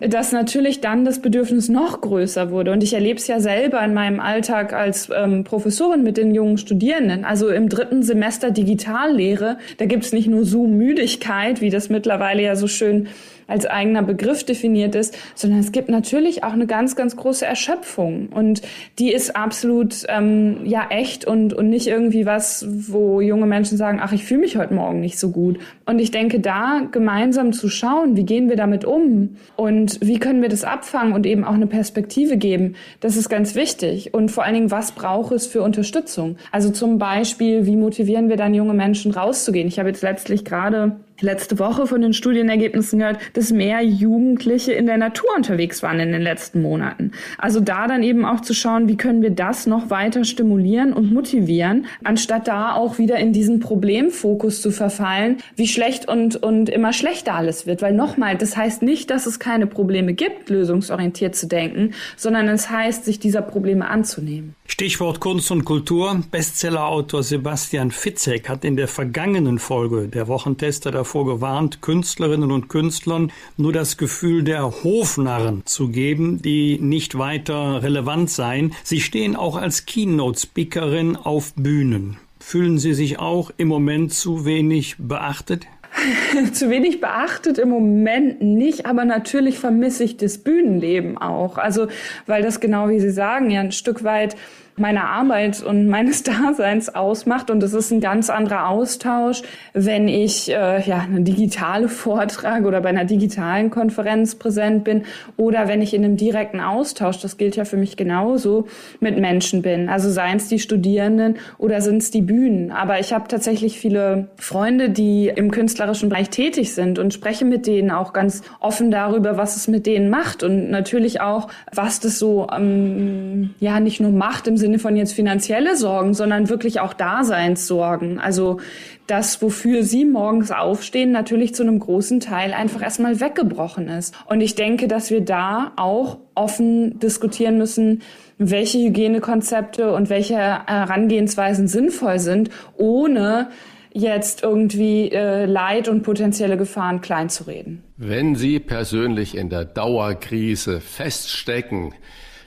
dass 0.00 0.32
natürlich 0.32 0.80
dann 0.80 1.04
das 1.04 1.20
Bedürfnis 1.22 1.68
noch 1.68 2.00
größer 2.00 2.50
wurde. 2.50 2.72
Und 2.72 2.82
ich 2.82 2.92
erlebe 2.92 3.18
es 3.18 3.28
ja 3.28 3.40
selber 3.40 3.82
in 3.82 3.94
meinem 3.94 4.20
Alltag 4.20 4.72
als 4.72 5.08
ähm, 5.16 5.44
Professorin 5.44 6.02
mit 6.02 6.16
den 6.16 6.34
jungen 6.34 6.58
Studierenden. 6.58 7.24
Also 7.24 7.48
im 7.48 7.68
dritten 7.68 8.02
Semester 8.02 8.50
Digitallehre, 8.50 9.56
da 9.78 9.86
gibt 9.86 10.04
es 10.04 10.12
nicht 10.12 10.28
nur 10.28 10.44
Zoom-Müdigkeit, 10.44 11.60
wie 11.60 11.70
das 11.70 11.88
mittlerweile 11.88 12.42
ja 12.42 12.56
so 12.56 12.66
schön 12.66 13.08
als 13.46 13.66
eigener 13.66 14.02
Begriff 14.02 14.44
definiert 14.44 14.94
ist, 14.94 15.16
sondern 15.34 15.60
es 15.60 15.72
gibt 15.72 15.88
natürlich 15.88 16.44
auch 16.44 16.52
eine 16.52 16.66
ganz, 16.66 16.96
ganz 16.96 17.16
große 17.16 17.46
Erschöpfung. 17.46 18.28
Und 18.28 18.62
die 18.98 19.12
ist 19.12 19.36
absolut 19.36 20.04
ähm, 20.08 20.58
ja 20.64 20.86
echt 20.90 21.24
und, 21.24 21.52
und 21.52 21.68
nicht 21.68 21.86
irgendwie 21.86 22.26
was, 22.26 22.66
wo 22.68 23.20
junge 23.20 23.46
Menschen 23.46 23.78
sagen, 23.78 24.00
ach, 24.02 24.12
ich 24.12 24.24
fühle 24.24 24.40
mich 24.40 24.56
heute 24.56 24.74
Morgen 24.74 25.00
nicht 25.00 25.18
so 25.18 25.30
gut. 25.30 25.58
Und 25.84 25.98
ich 25.98 26.10
denke, 26.10 26.40
da 26.40 26.82
gemeinsam 26.90 27.52
zu 27.52 27.68
schauen, 27.68 28.16
wie 28.16 28.24
gehen 28.24 28.48
wir 28.48 28.56
damit 28.56 28.84
um 28.84 29.36
und 29.56 29.98
wie 30.00 30.18
können 30.18 30.42
wir 30.42 30.48
das 30.48 30.64
abfangen 30.64 31.12
und 31.12 31.26
eben 31.26 31.44
auch 31.44 31.54
eine 31.54 31.66
Perspektive 31.66 32.36
geben, 32.36 32.74
das 33.00 33.16
ist 33.16 33.28
ganz 33.28 33.54
wichtig. 33.54 34.12
Und 34.12 34.30
vor 34.30 34.44
allen 34.44 34.54
Dingen, 34.54 34.70
was 34.70 34.92
braucht 34.92 35.32
es 35.32 35.46
für 35.46 35.62
Unterstützung? 35.62 36.36
Also 36.50 36.70
zum 36.70 36.98
Beispiel, 36.98 37.66
wie 37.66 37.76
motivieren 37.76 38.28
wir 38.28 38.36
dann 38.36 38.54
junge 38.54 38.74
Menschen 38.74 39.12
rauszugehen? 39.12 39.68
Ich 39.68 39.78
habe 39.78 39.88
jetzt 39.88 40.02
letztlich 40.02 40.44
gerade 40.44 40.96
letzte 41.20 41.58
Woche 41.58 41.86
von 41.86 42.00
den 42.00 42.12
Studienergebnissen 42.12 42.98
gehört, 42.98 43.18
dass 43.34 43.52
mehr 43.52 43.82
Jugendliche 43.82 44.72
in 44.72 44.86
der 44.86 44.98
Natur 44.98 45.28
unterwegs 45.36 45.82
waren 45.82 46.00
in 46.00 46.12
den 46.12 46.22
letzten 46.22 46.62
Monaten. 46.62 47.12
Also 47.38 47.60
da 47.60 47.86
dann 47.86 48.02
eben 48.02 48.24
auch 48.24 48.40
zu 48.40 48.54
schauen, 48.54 48.88
wie 48.88 48.96
können 48.96 49.22
wir 49.22 49.30
das 49.30 49.66
noch 49.66 49.90
weiter 49.90 50.24
stimulieren 50.24 50.92
und 50.92 51.12
motivieren, 51.12 51.86
anstatt 52.04 52.48
da 52.48 52.74
auch 52.74 52.98
wieder 52.98 53.16
in 53.18 53.32
diesen 53.32 53.60
Problemfokus 53.60 54.60
zu 54.60 54.70
verfallen, 54.70 55.38
wie 55.56 55.68
schlecht 55.68 56.08
und, 56.08 56.36
und 56.36 56.68
immer 56.68 56.92
schlechter 56.92 57.34
alles 57.34 57.66
wird. 57.66 57.82
Weil 57.82 57.94
nochmal, 57.94 58.36
das 58.36 58.56
heißt 58.56 58.82
nicht, 58.82 59.10
dass 59.10 59.26
es 59.26 59.38
keine 59.38 59.66
Probleme 59.66 60.14
gibt, 60.14 60.50
lösungsorientiert 60.50 61.34
zu 61.34 61.46
denken, 61.46 61.92
sondern 62.16 62.48
es 62.48 62.70
heißt, 62.70 63.04
sich 63.04 63.18
dieser 63.18 63.42
Probleme 63.42 63.88
anzunehmen. 63.88 64.54
Stichwort 64.66 65.20
Kunst 65.20 65.50
und 65.50 65.64
Kultur. 65.64 66.20
Bestsellerautor 66.30 67.22
Sebastian 67.22 67.90
Fitzek 67.90 68.48
hat 68.48 68.64
in 68.64 68.76
der 68.76 68.88
vergangenen 68.88 69.58
Folge 69.58 70.08
der 70.08 70.28
Wochentester 70.28 70.90
davor 71.06 71.24
gewarnt, 71.24 71.82
Künstlerinnen 71.82 72.50
und 72.50 72.68
Künstlern 72.68 73.30
nur 73.56 73.72
das 73.72 73.96
Gefühl 73.96 74.42
der 74.42 74.82
Hofnarren 74.82 75.62
zu 75.64 75.88
geben, 75.88 76.42
die 76.42 76.80
nicht 76.80 77.16
weiter 77.16 77.84
relevant 77.84 78.28
seien. 78.28 78.72
Sie 78.82 79.00
stehen 79.00 79.36
auch 79.36 79.54
als 79.54 79.86
Keynote-Speakerin 79.86 81.14
auf 81.14 81.54
Bühnen. 81.54 82.16
Fühlen 82.40 82.78
Sie 82.78 82.92
sich 82.92 83.20
auch 83.20 83.52
im 83.56 83.68
Moment 83.68 84.14
zu 84.14 84.44
wenig 84.44 84.96
beachtet? 84.98 85.68
zu 86.52 86.70
wenig 86.70 87.00
beachtet 87.00 87.58
im 87.58 87.68
Moment 87.68 88.42
nicht, 88.42 88.84
aber 88.86 89.04
natürlich 89.04 89.60
vermisse 89.60 90.02
ich 90.02 90.16
das 90.16 90.38
Bühnenleben 90.38 91.18
auch. 91.18 91.56
Also, 91.56 91.86
weil 92.26 92.42
das 92.42 92.58
genau 92.58 92.88
wie 92.88 92.98
Sie 92.98 93.12
sagen, 93.12 93.48
ja 93.50 93.60
ein 93.60 93.70
Stück 93.70 94.02
weit 94.02 94.34
meiner 94.76 95.08
Arbeit 95.08 95.62
und 95.62 95.88
meines 95.88 96.22
Daseins 96.22 96.94
ausmacht. 96.94 97.50
Und 97.50 97.62
es 97.62 97.72
ist 97.72 97.90
ein 97.90 98.00
ganz 98.00 98.30
anderer 98.30 98.68
Austausch, 98.68 99.42
wenn 99.72 100.08
ich 100.08 100.50
äh, 100.50 100.80
ja 100.82 101.00
eine 101.00 101.22
digitale 101.22 101.88
Vortrag 101.88 102.64
oder 102.64 102.80
bei 102.80 102.90
einer 102.90 103.04
digitalen 103.04 103.70
Konferenz 103.70 104.34
präsent 104.34 104.84
bin 104.84 105.04
oder 105.36 105.68
wenn 105.68 105.82
ich 105.82 105.94
in 105.94 106.04
einem 106.04 106.16
direkten 106.16 106.60
Austausch, 106.60 107.20
das 107.20 107.36
gilt 107.36 107.56
ja 107.56 107.64
für 107.64 107.76
mich 107.76 107.96
genauso, 107.96 108.66
mit 109.00 109.18
Menschen 109.18 109.62
bin. 109.62 109.88
Also 109.88 110.10
seien 110.10 110.36
es 110.36 110.48
die 110.48 110.58
Studierenden 110.58 111.36
oder 111.58 111.80
sind 111.80 111.98
es 111.98 112.10
die 112.10 112.22
Bühnen. 112.22 112.70
Aber 112.70 113.00
ich 113.00 113.12
habe 113.12 113.28
tatsächlich 113.28 113.78
viele 113.78 114.28
Freunde, 114.36 114.90
die 114.90 115.32
im 115.34 115.50
künstlerischen 115.50 116.08
Bereich 116.08 116.30
tätig 116.30 116.74
sind 116.74 116.98
und 116.98 117.14
spreche 117.14 117.44
mit 117.44 117.66
denen 117.66 117.90
auch 117.90 118.12
ganz 118.12 118.42
offen 118.60 118.90
darüber, 118.90 119.36
was 119.36 119.56
es 119.56 119.68
mit 119.68 119.86
denen 119.86 120.10
macht 120.10 120.42
und 120.42 120.70
natürlich 120.70 121.20
auch, 121.20 121.48
was 121.72 122.00
das 122.00 122.18
so 122.18 122.46
ähm, 122.54 123.54
ja 123.58 123.80
nicht 123.80 124.00
nur 124.00 124.10
macht 124.10 124.46
im 124.46 124.56
Sinne 124.56 124.65
Sinne 124.66 124.80
von 124.80 124.96
jetzt 124.96 125.12
finanzielle 125.12 125.76
Sorgen, 125.76 126.12
sondern 126.12 126.48
wirklich 126.48 126.80
auch 126.80 126.92
Daseinssorgen. 126.92 128.18
Also 128.18 128.58
das, 129.06 129.40
wofür 129.40 129.84
Sie 129.84 130.04
morgens 130.04 130.50
aufstehen, 130.50 131.12
natürlich 131.12 131.54
zu 131.54 131.62
einem 131.62 131.78
großen 131.78 132.18
Teil 132.18 132.52
einfach 132.52 132.82
erstmal 132.82 133.20
weggebrochen 133.20 133.88
ist. 133.88 134.12
Und 134.26 134.40
ich 134.40 134.56
denke, 134.56 134.88
dass 134.88 135.10
wir 135.10 135.20
da 135.20 135.72
auch 135.76 136.18
offen 136.34 136.98
diskutieren 136.98 137.58
müssen, 137.58 138.02
welche 138.38 138.78
Hygienekonzepte 138.78 139.92
und 139.92 140.10
welche 140.10 140.36
Herangehensweisen 140.36 141.68
sinnvoll 141.68 142.18
sind, 142.18 142.50
ohne 142.76 143.50
jetzt 143.92 144.42
irgendwie 144.42 145.12
äh, 145.12 145.46
Leid 145.46 145.88
und 145.88 146.02
potenzielle 146.02 146.56
Gefahren 146.56 147.00
kleinzureden. 147.00 147.84
Wenn 147.96 148.34
Sie 148.34 148.58
persönlich 148.58 149.36
in 149.36 149.48
der 149.48 149.64
Dauerkrise 149.64 150.80
feststecken, 150.80 151.94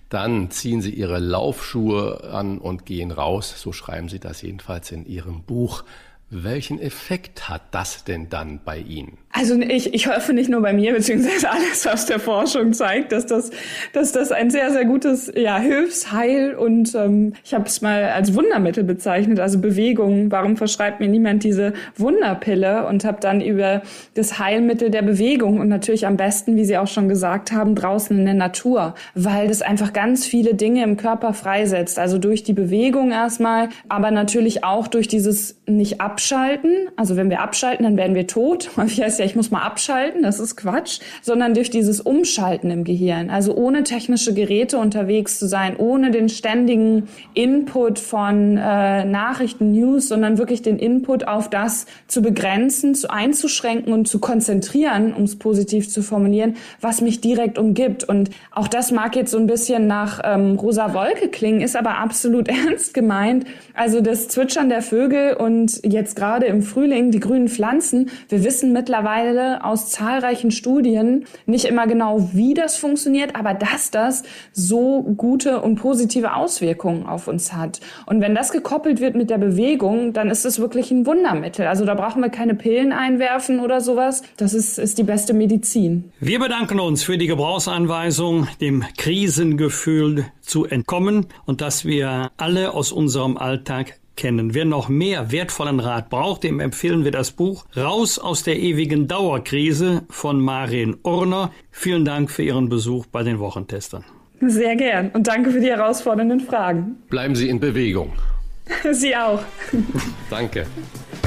dann 0.10 0.50
ziehen 0.52 0.82
sie 0.82 0.94
ihre 0.94 1.20
Laufschuhe 1.20 2.24
an 2.32 2.58
und 2.58 2.86
gehen 2.86 3.12
raus. 3.12 3.54
So 3.58 3.72
schreiben 3.72 4.10
sie 4.10 4.20
das 4.20 4.42
jedenfalls 4.42 4.92
in 4.92 5.06
ihrem 5.06 5.44
Buch. 5.44 5.84
Welchen 6.32 6.80
Effekt 6.80 7.50
hat 7.50 7.62
das 7.72 8.04
denn 8.04 8.30
dann 8.30 8.60
bei 8.64 8.78
Ihnen? 8.78 9.18
Also 9.32 9.56
ich, 9.60 9.94
ich 9.94 10.08
hoffe 10.08 10.34
nicht 10.34 10.50
nur 10.50 10.62
bei 10.62 10.74
mir, 10.74 10.92
beziehungsweise 10.94 11.50
alles 11.52 11.86
aus 11.86 12.08
der 12.08 12.20
Forschung 12.20 12.74
zeigt, 12.74 13.12
dass 13.12 13.28
das, 13.28 13.52
dass 13.94 14.12
das 14.12 14.32
ein 14.32 14.50
sehr, 14.50 14.72
sehr 14.72 14.86
gutes 14.86 15.32
ja, 15.36 15.60
Hilfsheil 15.60 16.56
und 16.56 16.96
ähm, 16.96 17.34
ich 17.44 17.54
habe 17.54 17.66
es 17.66 17.82
mal 17.82 18.06
als 18.06 18.34
Wundermittel 18.34 18.84
bezeichnet, 18.84 19.40
also 19.40 19.60
Bewegung. 19.60 20.32
Warum 20.32 20.58
verschreibt 20.58 21.00
mir 21.00 21.08
niemand 21.08 21.44
diese 21.44 21.74
Wunderpille? 21.96 22.88
Und 22.88 23.06
habe 23.06 23.20
dann 23.22 23.42
über 23.42 23.84
das 24.16 24.40
Heilmittel 24.40 24.90
der 24.90 25.04
Bewegung 25.04 25.60
und 25.60 25.68
natürlich 25.68 26.08
am 26.08 26.18
besten, 26.18 26.56
wie 26.56 26.66
Sie 26.66 26.78
auch 26.78 26.88
schon 26.88 27.08
gesagt 27.08 27.52
haben, 27.52 27.76
draußen 27.76 28.18
in 28.18 28.26
der 28.26 28.34
Natur, 28.34 28.96
weil 29.14 29.48
das 29.48 29.62
einfach 29.62 29.94
ganz 29.94 30.26
viele 30.26 30.56
Dinge 30.56 30.84
im 30.84 30.98
Körper 30.98 31.34
freisetzt. 31.34 32.00
Also 32.00 32.18
durch 32.18 32.44
die 32.44 32.54
Bewegung 32.54 33.12
erstmal, 33.12 33.70
aber 33.90 34.10
natürlich 34.10 34.64
auch 34.64 34.88
durch 34.88 35.08
dieses 35.08 35.60
nicht 35.68 36.02
abschalten. 36.02 36.72
Also 36.96 37.16
wenn 37.16 37.30
wir 37.30 37.42
abschalten, 37.42 37.84
dann 37.84 37.96
werden 37.96 38.16
wir 38.16 38.26
tot. 38.26 38.72
Wie 38.76 39.04
ja, 39.20 39.26
ich 39.26 39.36
muss 39.36 39.52
mal 39.52 39.62
abschalten, 39.62 40.24
das 40.24 40.40
ist 40.40 40.56
Quatsch, 40.56 41.00
sondern 41.22 41.54
durch 41.54 41.70
dieses 41.70 42.02
Umschalten 42.02 42.72
im 42.72 42.84
Gehirn. 42.84 43.30
Also 43.30 43.54
ohne 43.56 43.84
technische 43.84 44.34
Geräte 44.34 44.78
unterwegs 44.78 45.38
zu 45.38 45.48
sein, 45.48 45.76
ohne 45.78 46.12
den 46.12 46.30
ständigen 46.30 47.08
Input 47.34 48.00
von 48.00 48.58
äh, 48.58 49.06
Nachrichten, 49.06 49.72
News, 49.72 50.08
sondern 50.08 50.38
wirklich 50.38 50.62
den 50.62 50.80
Input 50.80 51.28
auf 51.28 51.50
das 51.50 51.86
zu 52.08 52.22
begrenzen, 52.22 52.96
zu 52.96 53.10
einzuschränken 53.10 53.94
und 53.94 54.08
zu 54.08 54.20
konzentrieren, 54.20 55.14
um 55.14 55.24
es 55.24 55.38
positiv 55.38 55.90
zu 55.90 56.02
formulieren, 56.02 56.56
was 56.82 57.02
mich 57.02 57.22
direkt 57.22 57.58
umgibt. 57.58 58.04
Und 58.04 58.30
auch 58.52 58.68
das 58.68 58.92
mag 58.92 59.16
jetzt 59.16 59.32
so 59.32 59.38
ein 59.38 59.48
bisschen 59.48 59.88
nach 59.88 60.22
ähm, 60.24 60.56
rosa 60.56 60.94
Wolke 60.94 61.28
klingen, 61.28 61.62
ist 61.62 61.76
aber 61.76 61.98
absolut 61.98 62.48
ernst 62.68 62.94
gemeint. 62.94 63.46
Also 63.74 64.02
das 64.02 64.28
Zwitschern 64.30 64.70
der 64.70 64.82
Vögel 64.82 65.34
und 65.34 65.82
jetzt 65.84 66.16
gerade 66.16 66.46
im 66.46 66.62
Frühling 66.62 67.12
die 67.12 67.20
grünen 67.20 67.50
Pflanzen. 67.50 68.10
Wir 68.30 68.44
wissen 68.44 68.74
mittlerweile, 68.74 69.09
mittlerweile 69.10 69.64
aus 69.64 69.90
zahlreichen 69.90 70.52
Studien 70.52 71.26
nicht 71.46 71.66
immer 71.66 71.88
genau, 71.88 72.30
wie 72.34 72.54
das 72.54 72.78
funktioniert, 72.78 73.36
aber 73.36 73.54
dass 73.54 73.92
das 73.92 74.24
so 74.54 75.02
gute 75.18 75.62
und 75.62 75.76
positive 75.76 76.36
Auswirkungen 76.36 77.06
auf 77.06 77.28
uns 77.28 77.54
hat. 77.54 77.80
Und 78.06 78.22
wenn 78.22 78.36
das 78.36 78.52
gekoppelt 78.52 79.00
wird 79.00 79.16
mit 79.16 79.30
der 79.30 79.38
Bewegung, 79.38 80.14
dann 80.14 80.30
ist 80.30 80.46
es 80.46 80.60
wirklich 80.60 80.92
ein 80.92 81.06
Wundermittel. 81.06 81.66
Also 81.68 81.86
da 81.86 81.96
brauchen 81.96 82.22
wir 82.22 82.30
keine 82.30 82.56
Pillen 82.56 82.92
einwerfen 82.92 83.60
oder 83.60 83.82
sowas. 83.82 84.22
Das 84.38 84.54
ist, 84.54 84.78
ist 84.78 84.98
die 84.98 85.04
beste 85.04 85.34
Medizin. 85.34 86.12
Wir 86.20 86.40
bedanken 86.40 86.80
uns 86.80 87.04
für 87.04 87.18
die 87.18 87.28
Gebrauchsanweisung, 87.28 88.48
dem 88.62 88.84
Krisengefühl 88.98 90.26
zu 90.42 90.66
entkommen 90.66 91.28
und 91.46 91.62
dass 91.62 91.86
wir 91.86 92.32
alle 92.38 92.74
aus 92.74 92.92
unserem 92.92 93.38
Alltag 93.38 94.00
kennen. 94.20 94.54
Wer 94.54 94.66
noch 94.66 94.90
mehr 94.90 95.32
wertvollen 95.32 95.80
Rat 95.80 96.10
braucht, 96.10 96.44
dem 96.44 96.60
empfehlen 96.60 97.06
wir 97.06 97.12
das 97.12 97.32
Buch 97.32 97.66
Raus 97.76 98.20
aus 98.20 98.44
der 98.44 98.60
ewigen 98.60 99.08
Dauerkrise 99.08 100.04
von 100.10 100.40
Marin 100.40 100.98
Urner. 101.04 101.52
Vielen 101.72 102.06
Dank 102.06 102.30
für 102.30 102.44
Ihren 102.44 102.70
Besuch 102.70 103.08
bei 103.08 103.24
den 103.24 103.40
Wochentestern. 103.40 104.06
Sehr 104.42 104.76
gern 104.76 105.10
und 105.10 105.26
danke 105.28 105.50
für 105.52 105.60
die 105.60 105.70
herausfordernden 105.70 106.42
Fragen. 106.42 106.98
Bleiben 107.10 107.36
Sie 107.36 107.50
in 107.50 107.60
Bewegung. 107.60 108.14
Sie 108.92 109.16
auch. 109.16 109.42
Danke. 110.30 110.68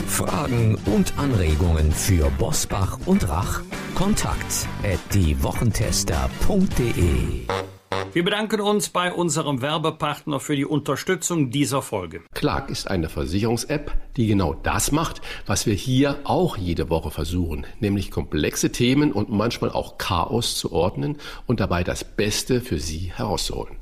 Fragen 0.06 0.78
und 0.86 1.12
Anregungen 1.18 1.90
für 1.90 2.30
Bosbach 2.38 3.00
und 3.06 3.28
Rach? 3.28 3.62
Kontakt 3.94 4.68
at 4.84 5.00
diewochentester.de 5.12 7.48
wir 8.12 8.24
bedanken 8.24 8.60
uns 8.60 8.88
bei 8.88 9.12
unserem 9.12 9.62
Werbepartner 9.62 10.40
für 10.40 10.56
die 10.56 10.64
Unterstützung 10.64 11.50
dieser 11.50 11.82
Folge. 11.82 12.22
Clark 12.34 12.70
ist 12.70 12.90
eine 12.90 13.08
Versicherungs-App, 13.08 13.92
die 14.16 14.26
genau 14.26 14.54
das 14.54 14.92
macht, 14.92 15.22
was 15.46 15.66
wir 15.66 15.74
hier 15.74 16.18
auch 16.24 16.56
jede 16.56 16.90
Woche 16.90 17.10
versuchen, 17.10 17.66
nämlich 17.80 18.10
komplexe 18.10 18.72
Themen 18.72 19.12
und 19.12 19.30
manchmal 19.30 19.70
auch 19.70 19.98
Chaos 19.98 20.56
zu 20.56 20.72
ordnen 20.72 21.18
und 21.46 21.60
dabei 21.60 21.84
das 21.84 22.04
Beste 22.04 22.60
für 22.60 22.78
Sie 22.78 23.12
herauszuholen. 23.14 23.81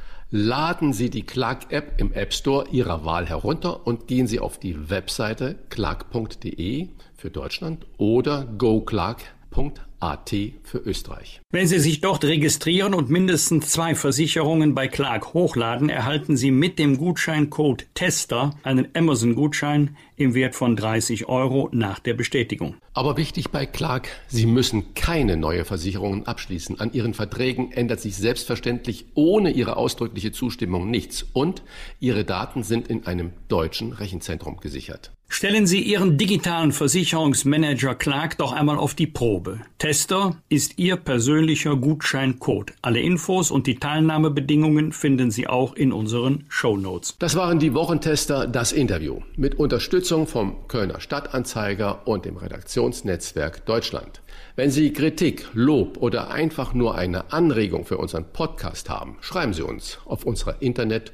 Laden 0.33 0.93
Sie 0.93 1.09
die 1.09 1.23
Clark-App 1.23 1.95
im 1.97 2.13
App 2.13 2.33
Store 2.33 2.65
Ihrer 2.71 3.03
Wahl 3.03 3.27
herunter 3.27 3.85
und 3.85 4.07
gehen 4.07 4.27
Sie 4.27 4.39
auf 4.39 4.57
die 4.57 4.89
Webseite 4.89 5.59
clark.de 5.69 6.87
für 7.17 7.29
Deutschland 7.29 7.85
oder 7.97 8.45
goclark.at 8.45 9.81
AT 10.01 10.33
für 10.63 10.79
Österreich. 10.79 11.41
Wenn 11.51 11.67
Sie 11.67 11.79
sich 11.79 12.01
dort 12.01 12.23
registrieren 12.23 12.93
und 12.93 13.09
mindestens 13.09 13.69
zwei 13.69 13.93
Versicherungen 13.95 14.73
bei 14.73 14.87
Clark 14.87 15.33
hochladen, 15.33 15.89
erhalten 15.89 16.35
Sie 16.35 16.51
mit 16.51 16.79
dem 16.79 16.97
Gutscheincode 16.97 17.85
TESTER 17.93 18.55
einen 18.63 18.87
Amazon-Gutschein 18.95 19.95
im 20.21 20.33
Wert 20.33 20.55
von 20.55 20.75
30 20.75 21.27
Euro 21.27 21.69
nach 21.71 21.99
der 21.99 22.13
Bestätigung. 22.13 22.75
Aber 22.93 23.17
wichtig 23.17 23.51
bei 23.51 23.65
Clark, 23.65 24.09
Sie 24.27 24.45
müssen 24.45 24.93
keine 24.93 25.37
neue 25.37 25.65
Versicherungen 25.65 26.25
abschließen. 26.25 26.79
An 26.79 26.93
Ihren 26.93 27.13
Verträgen 27.13 27.71
ändert 27.71 27.99
sich 28.01 28.15
selbstverständlich 28.15 29.05
ohne 29.15 29.51
Ihre 29.51 29.77
ausdrückliche 29.77 30.31
Zustimmung 30.31 30.89
nichts 30.89 31.25
und 31.33 31.63
Ihre 31.99 32.25
Daten 32.25 32.63
sind 32.63 32.87
in 32.87 33.05
einem 33.05 33.31
deutschen 33.47 33.93
Rechenzentrum 33.93 34.57
gesichert. 34.57 35.11
Stellen 35.33 35.65
Sie 35.65 35.79
Ihren 35.79 36.17
digitalen 36.17 36.73
Versicherungsmanager 36.73 37.95
Clark 37.95 38.37
doch 38.37 38.51
einmal 38.51 38.77
auf 38.77 38.95
die 38.95 39.07
Probe. 39.07 39.61
Tester 39.77 40.35
ist 40.49 40.77
Ihr 40.77 40.97
persönlicher 40.97 41.77
Gutscheincode. 41.77 42.73
Alle 42.81 42.99
Infos 42.99 43.49
und 43.49 43.65
die 43.65 43.79
Teilnahmebedingungen 43.79 44.91
finden 44.91 45.31
Sie 45.31 45.47
auch 45.47 45.73
in 45.73 45.93
unseren 45.93 46.43
Show 46.49 46.75
Notes. 46.75 47.15
Das 47.17 47.37
waren 47.37 47.59
die 47.59 47.73
Wochentester, 47.73 48.45
das 48.45 48.73
Interview 48.73 49.21
mit 49.37 49.55
Unterstützung 49.55 50.10
vom 50.27 50.67
Kölner 50.67 50.99
Stadtanzeiger 50.99 52.05
und 52.05 52.25
dem 52.25 52.35
Redaktionsnetzwerk 52.35 53.65
Deutschland. 53.65 54.21
Wenn 54.57 54.69
Sie 54.69 54.91
Kritik, 54.91 55.47
Lob 55.53 55.97
oder 56.01 56.31
einfach 56.31 56.73
nur 56.73 56.95
eine 56.95 57.31
Anregung 57.31 57.85
für 57.85 57.97
unseren 57.97 58.25
Podcast 58.25 58.89
haben, 58.89 59.17
schreiben 59.21 59.53
Sie 59.53 59.61
uns 59.61 59.99
auf 60.05 60.25
unserer 60.25 60.61
Internet- 60.61 61.13